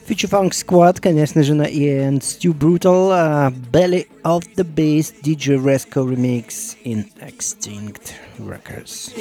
Future 0.06 0.28
Funk 0.28 0.50
Squad, 0.50 1.00
конечно 1.00 1.42
же, 1.42 1.54
на 1.54 1.62
Ian 1.62 2.20
Stu 2.20 2.52
Brutal, 2.52 3.08
uh, 3.10 3.54
Belly 3.72 4.06
of 4.22 4.44
the 4.56 4.62
Beast, 4.62 5.22
DJ 5.22 5.56
Resco 5.56 6.06
Remix 6.06 6.76
in 6.84 7.06
Extinct 7.22 8.12
Records. 8.38 9.14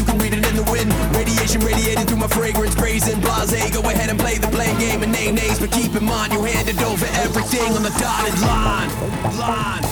You 0.00 0.04
can 0.04 0.18
read 0.18 0.32
it 0.32 0.46
in 0.46 0.56
the 0.56 0.66
wind. 0.70 0.92
Radiation 1.14 1.60
radiating 1.60 2.06
through 2.06 2.18
my 2.18 2.26
fragrance, 2.28 2.74
brazen 2.74 3.20
blase. 3.20 3.70
Go 3.70 3.80
ahead 3.80 4.10
and 4.10 4.18
play 4.18 4.36
the 4.38 4.48
blame 4.48 4.78
game 4.78 5.02
and 5.02 5.12
name 5.12 5.34
names, 5.34 5.58
but 5.58 5.70
keep 5.70 5.94
in 5.94 6.04
mind 6.04 6.32
you 6.32 6.42
handed 6.42 6.78
over 6.82 7.06
everything 7.24 7.72
on 7.76 7.82
the 7.82 7.90
dotted. 7.98 8.38
Line, 8.40 8.90
line, 9.38 9.89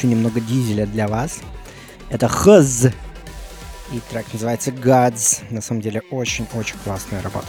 еще 0.00 0.08
немного 0.08 0.40
дизеля 0.40 0.86
для 0.86 1.08
вас. 1.08 1.40
Это 2.08 2.26
Хз. 2.26 2.86
И 3.92 4.00
трек 4.08 4.26
называется 4.32 4.70
Gods. 4.70 5.42
На 5.50 5.60
самом 5.60 5.82
деле 5.82 6.02
очень-очень 6.10 6.76
классная 6.84 7.20
работа. 7.20 7.46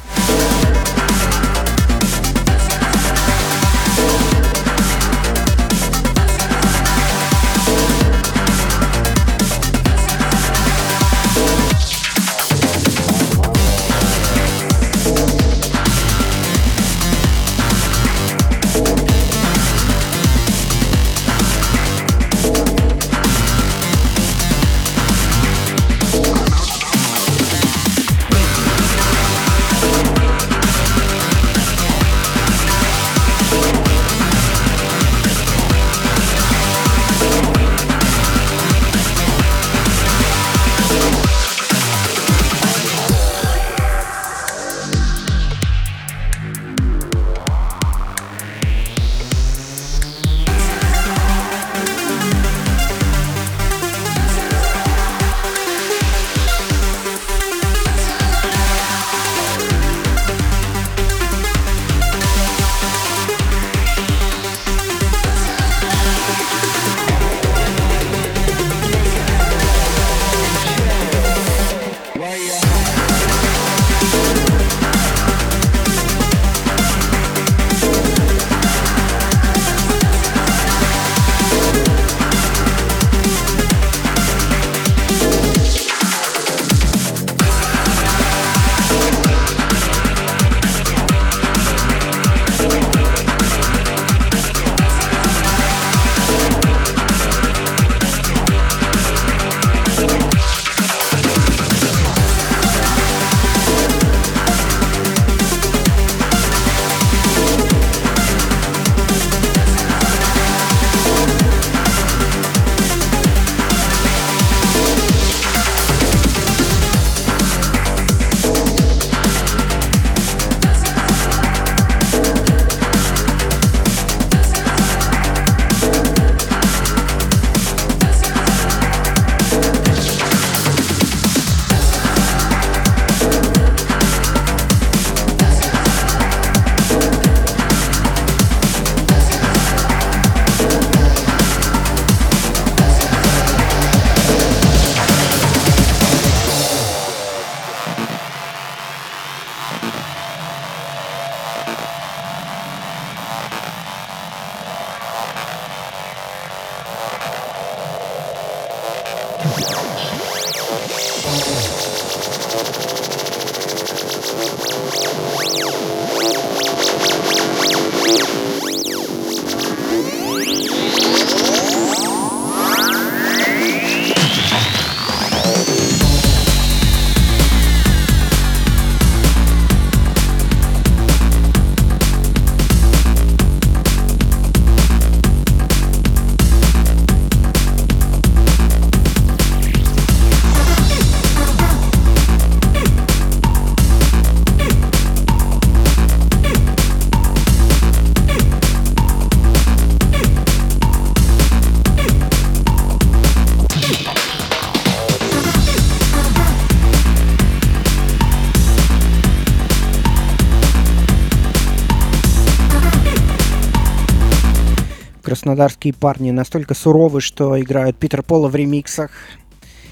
Краснодарские 215.52 215.94
парни 215.94 216.32
настолько 216.32 216.73
суровы, 216.73 217.19
что 217.19 217.60
играют 217.60 217.98
Питер 217.98 218.23
Пола 218.23 218.48
в 218.48 218.56
ремиксах. 218.56 219.11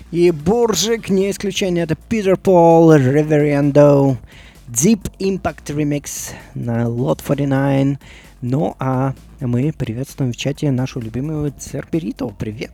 И 0.10 0.32
Буржик 0.32 1.10
не 1.10 1.30
исключение, 1.30 1.84
это 1.84 1.96
Питер 1.96 2.38
Пол, 2.38 2.96
Reverendo, 2.96 4.16
Deep 4.70 5.12
Impact 5.20 5.76
Remix 5.76 6.32
на 6.56 6.84
Lot 6.84 7.20
49. 7.26 8.00
Ну 8.42 8.76
а 8.80 9.14
мы 9.42 9.74
приветствуем 9.78 10.32
в 10.32 10.38
чате 10.38 10.72
нашу 10.72 11.02
любимую 11.02 11.54
Церберито. 11.60 12.30
Привет! 12.40 12.72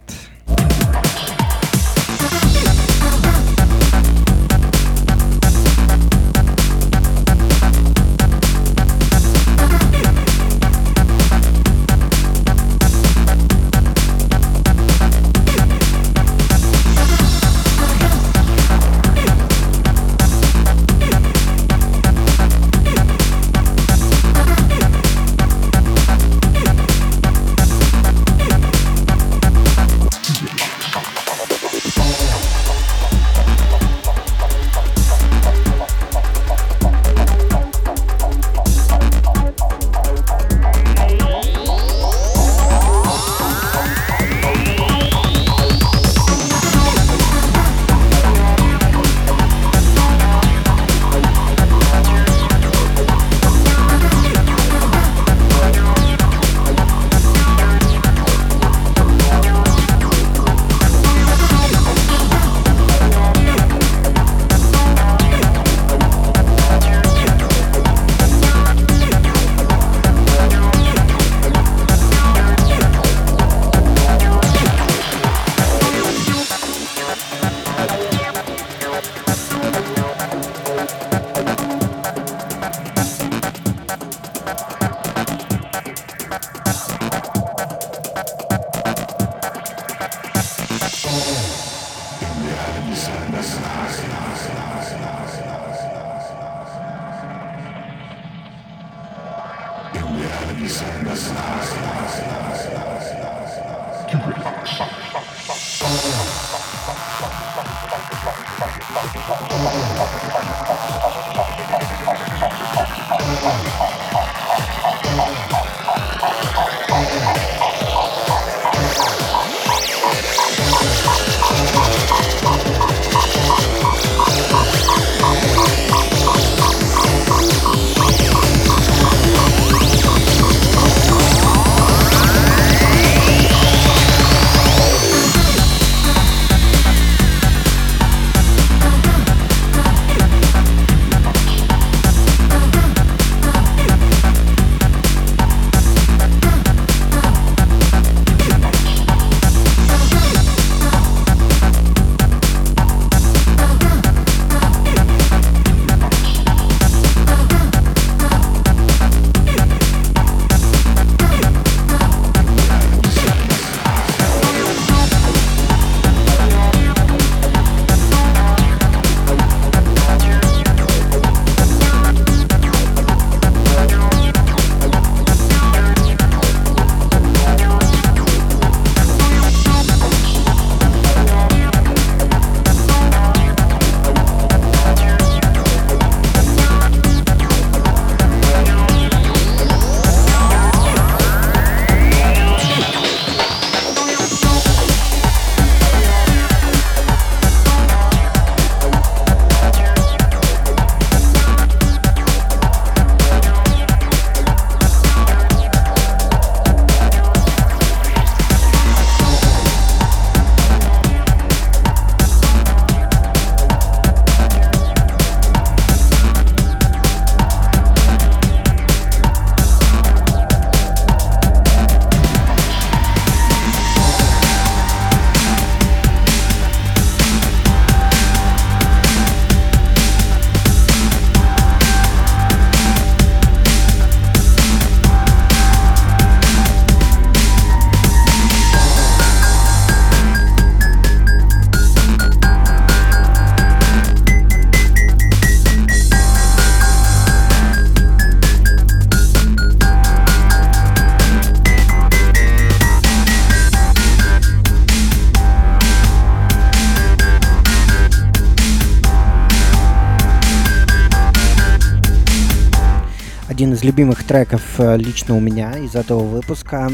Один 263.66 263.74
из 263.74 263.84
любимых 263.84 264.24
треков 264.24 264.80
э, 264.80 264.96
лично 264.96 265.36
у 265.36 265.40
меня 265.40 265.76
из 265.76 265.96
этого 265.96 266.20
выпуска. 266.20 266.92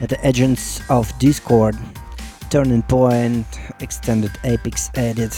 Это 0.00 0.16
Agents 0.16 0.82
of 0.88 1.06
Discord, 1.20 1.76
Turning 2.50 2.84
Point, 2.88 3.44
Extended 3.78 4.32
Apex 4.42 4.92
Edit. 4.94 5.32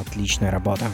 Отличная 0.00 0.52
работа. 0.52 0.84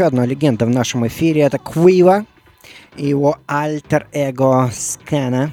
Еще 0.00 0.06
одна 0.06 0.24
легенда 0.24 0.64
в 0.64 0.70
нашем 0.70 1.06
эфире 1.08 1.42
это 1.42 1.58
Quiva 1.58 2.24
и 2.96 3.08
его 3.08 3.36
альтер-эго 3.46 4.70
Скана. 4.72 5.50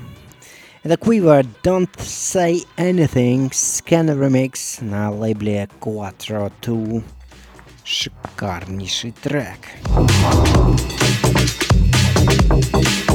Это 0.84 0.94
Quiver 0.94 1.45
Don't 1.64 1.90
Say 1.98 2.64
Anything 2.78 3.52
Scanner 3.52 4.18
Remix 4.18 4.82
на 4.82 5.11
лейбле 5.11 5.68
Quattro 5.82 6.49
2. 6.61 7.02
Шикарнейший 7.84 9.11
трек. 9.22 9.60
Последний 12.24 13.03
на 13.03 13.07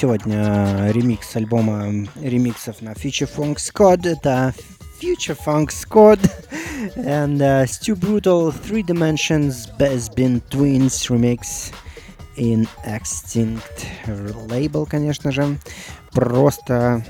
сегодня 0.00 0.90
ремикс 0.92 1.36
альбома 1.36 2.08
ремиксов 2.22 2.80
на 2.80 2.92
Future 2.92 3.28
Funk 3.36 3.56
Squad. 3.56 4.08
Это 4.08 4.54
Future 4.98 5.36
Funk 5.44 5.68
Squad 5.68 6.18
and 6.96 7.36
uh, 7.36 7.66
Stu 7.66 7.94
Brutal 7.94 8.50
Three 8.50 8.82
Dimensions 8.82 9.66
Best 9.78 10.14
Been 10.14 10.40
Twins 10.48 11.10
remix 11.10 11.70
in 12.38 12.66
Extinct 12.86 13.84
Label, 14.48 14.86
конечно 14.88 15.32
же. 15.32 15.58
Просто 16.12 17.04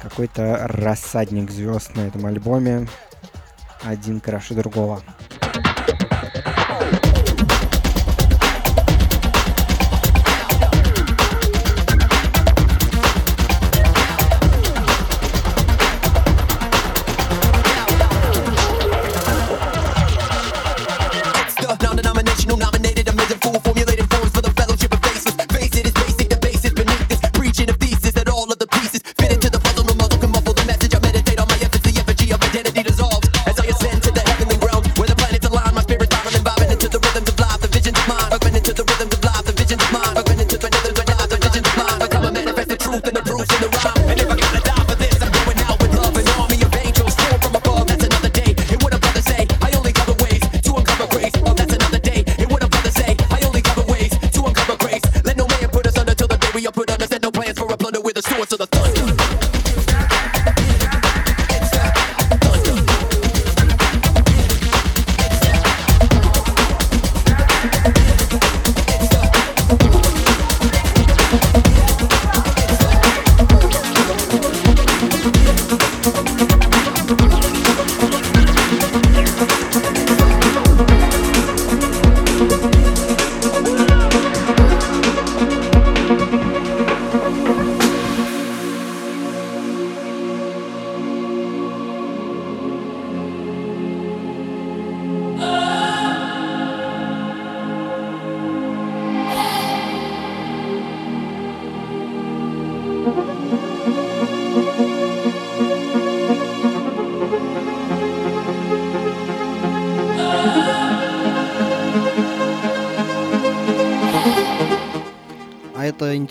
какой-то 0.00 0.66
рассадник 0.68 1.50
звезд 1.50 1.94
на 1.94 2.06
этом 2.06 2.24
альбоме. 2.24 2.88
Один 3.82 4.20
краше 4.20 4.54
другого. 4.54 5.02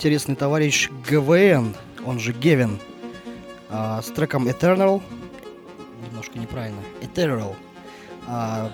Интересный 0.02 0.34
товарищ 0.34 0.90
ГВН, 1.08 1.76
он 2.04 2.18
же 2.18 2.32
Гевин, 2.32 2.80
а, 3.70 4.02
с 4.02 4.06
треком 4.06 4.48
Eternal. 4.48 5.00
Немножко 6.04 6.40
неправильно. 6.40 6.80
Eternal. 7.00 7.54
А, 8.26 8.68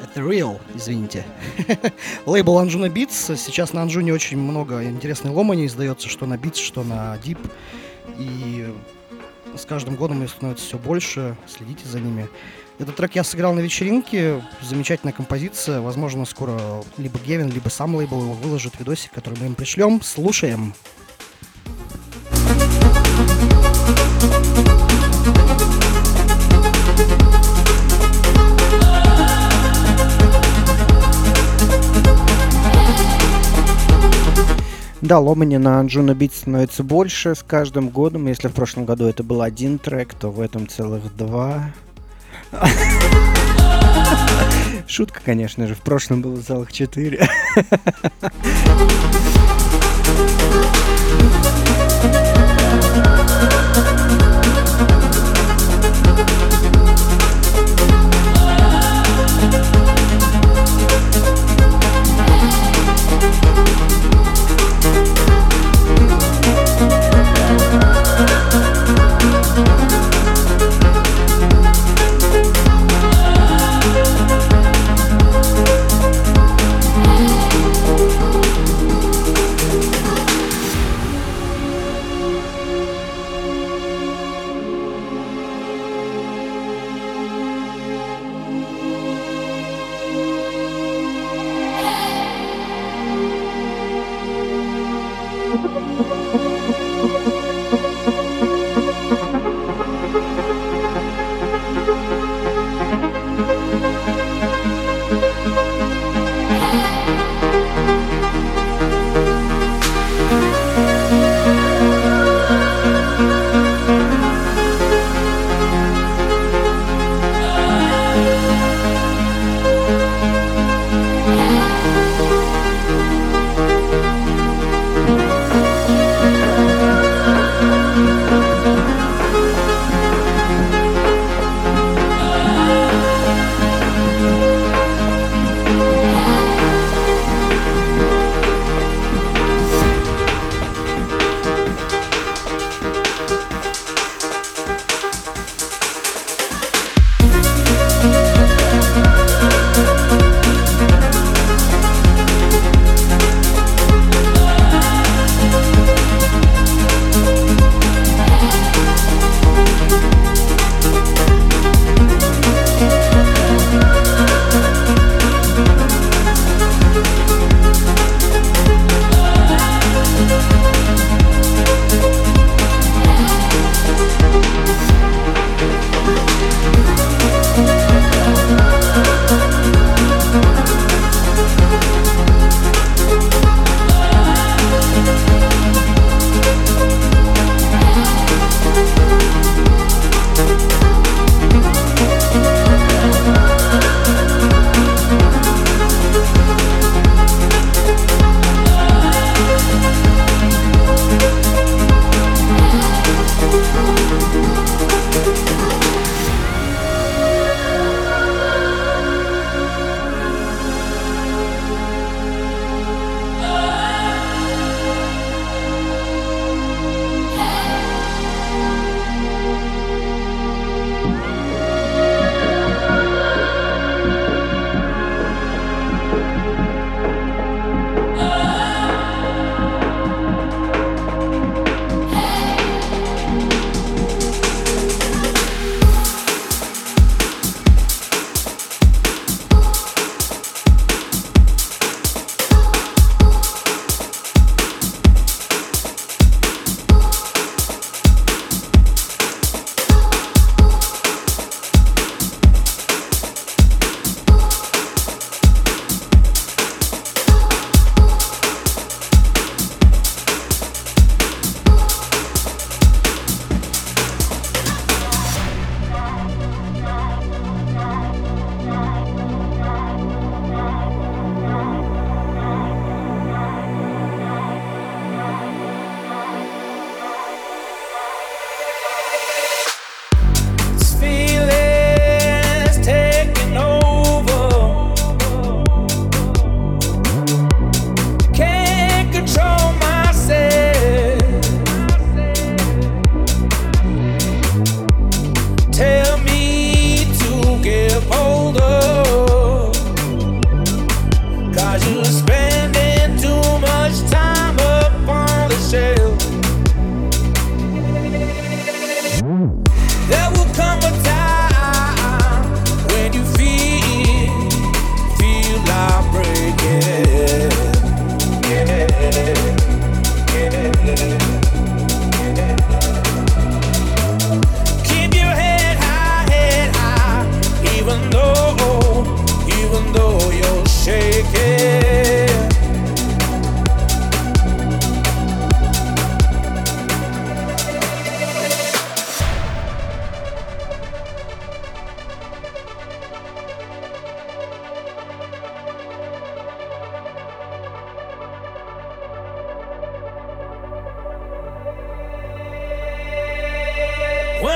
Ethereal, 0.00 0.58
извините. 0.74 1.26
Лейбл 2.24 2.58
Anjuna 2.58 2.88
Beats. 2.88 3.36
Сейчас 3.36 3.74
на 3.74 3.82
Анжуне 3.82 4.14
очень 4.14 4.38
много 4.38 4.82
интересной 4.84 5.32
ломани 5.32 5.66
издается, 5.66 6.08
что 6.08 6.24
на 6.24 6.34
Beats, 6.34 6.56
что 6.56 6.82
на 6.82 7.18
Deep. 7.22 7.38
И 8.18 8.74
с 9.58 9.66
каждым 9.66 9.96
годом 9.96 10.24
их 10.24 10.30
становится 10.30 10.64
все 10.64 10.78
больше. 10.78 11.36
Следите 11.46 11.86
за 11.86 12.00
ними. 12.00 12.26
Этот 12.76 12.96
трек 12.96 13.14
я 13.14 13.22
сыграл 13.22 13.54
на 13.54 13.60
вечеринке. 13.60 14.42
Замечательная 14.60 15.12
композиция. 15.12 15.80
Возможно, 15.80 16.24
скоро 16.24 16.82
либо 16.98 17.18
Гевин, 17.20 17.48
либо 17.48 17.68
сам 17.68 17.94
лейбл 17.94 18.20
его 18.20 18.32
выложит 18.32 18.78
видосик, 18.80 19.12
который 19.12 19.38
мы 19.38 19.46
им 19.46 19.54
пришлем. 19.54 20.02
Слушаем. 20.02 20.74
Да, 35.00 35.20
ломани 35.20 35.58
на 35.58 35.78
Анджуна 35.78 36.14
Бит 36.14 36.34
становится 36.34 36.82
больше 36.82 37.34
с 37.34 37.42
каждым 37.42 37.90
годом. 37.90 38.26
Если 38.26 38.48
в 38.48 38.52
прошлом 38.52 38.84
году 38.84 39.06
это 39.06 39.22
был 39.22 39.42
один 39.42 39.78
трек, 39.78 40.14
то 40.14 40.30
в 40.30 40.40
этом 40.40 40.66
целых 40.66 41.14
два. 41.14 41.72
Шутка, 44.86 45.20
конечно 45.24 45.66
же. 45.66 45.74
В 45.74 45.80
прошлом 45.80 46.22
было 46.22 46.40
целых 46.40 46.72
четыре. 46.72 47.28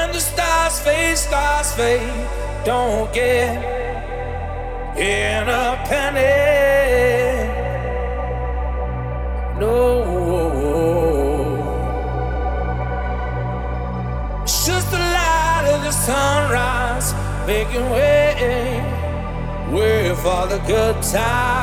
When 0.09 0.15
the 0.15 0.23
stars 0.23 0.81
fade, 0.81 1.19
stars 1.19 1.71
fade, 1.75 2.29
don't 2.65 3.13
get 3.13 3.59
in 4.97 5.47
a 5.47 5.77
panic. 5.85 7.51
No. 9.61 9.85
It's 14.45 14.65
just 14.65 14.91
the 14.91 14.97
light 14.97 15.67
of 15.75 15.83
the 15.83 15.93
sunrise 15.93 17.13
making 17.47 17.91
way, 17.91 18.81
way 19.71 20.15
for 20.15 20.47
the 20.47 20.59
good 20.67 21.03
times. 21.03 21.58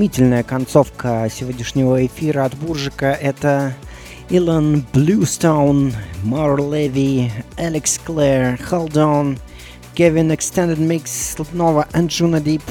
Изумительная 0.00 0.44
концовка 0.44 1.28
сегодняшнего 1.30 2.06
эфира 2.06 2.46
от 2.46 2.54
Буржика— 2.54 3.12
это 3.20 3.74
Илон 4.30 4.82
Блюстоун, 4.94 5.92
Мор 6.24 6.58
Леви, 6.58 7.30
Алекс 7.58 7.98
Клэр, 7.98 8.58
On, 8.70 9.38
Kevin 9.94 10.34
Extended 10.34 10.78
Mix, 10.78 11.44
снова 11.44 11.86
Анджуна 11.92 12.40
Дип. 12.40 12.62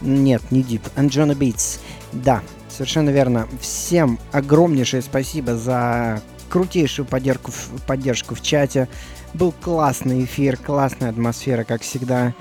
Нет, 0.00 0.40
не 0.50 0.62
Дип, 0.62 0.80
Анджуна 0.96 1.32
Beats. 1.32 1.80
Да, 2.12 2.40
совершенно 2.70 3.10
верно. 3.10 3.46
Всем 3.60 4.18
огромнейшее 4.32 5.02
спасибо 5.02 5.56
за 5.56 6.22
крутейшую 6.48 7.04
поддержку, 7.04 7.52
поддержку 7.86 8.34
в 8.34 8.40
чате. 8.40 8.88
Был 9.34 9.52
классный 9.52 10.24
эфир, 10.24 10.56
классная 10.56 11.10
атмосфера, 11.10 11.64
как 11.64 11.82
всегда. 11.82 12.32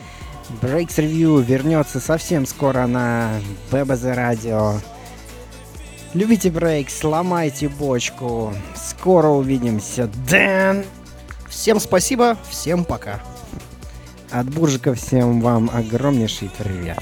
Breaks 0.62 0.98
Review 0.98 1.42
вернется 1.44 2.00
совсем 2.00 2.46
скоро 2.46 2.86
на 2.88 3.40
ББЗ 3.72 4.04
Радио. 4.06 4.74
Любите 6.14 6.52
брейкс, 6.52 7.04
ломайте 7.04 7.70
бочку. 7.70 8.54
Скоро 8.76 9.30
увидимся. 9.30 10.10
Дэн! 10.28 10.86
Всем 11.50 11.80
спасибо, 11.80 12.38
всем 12.50 12.86
пока. 12.86 13.20
От 14.32 14.50
Буржика 14.50 14.94
всем 14.94 15.42
вам 15.42 15.70
огромнейший 15.74 16.52
привет. 16.58 17.00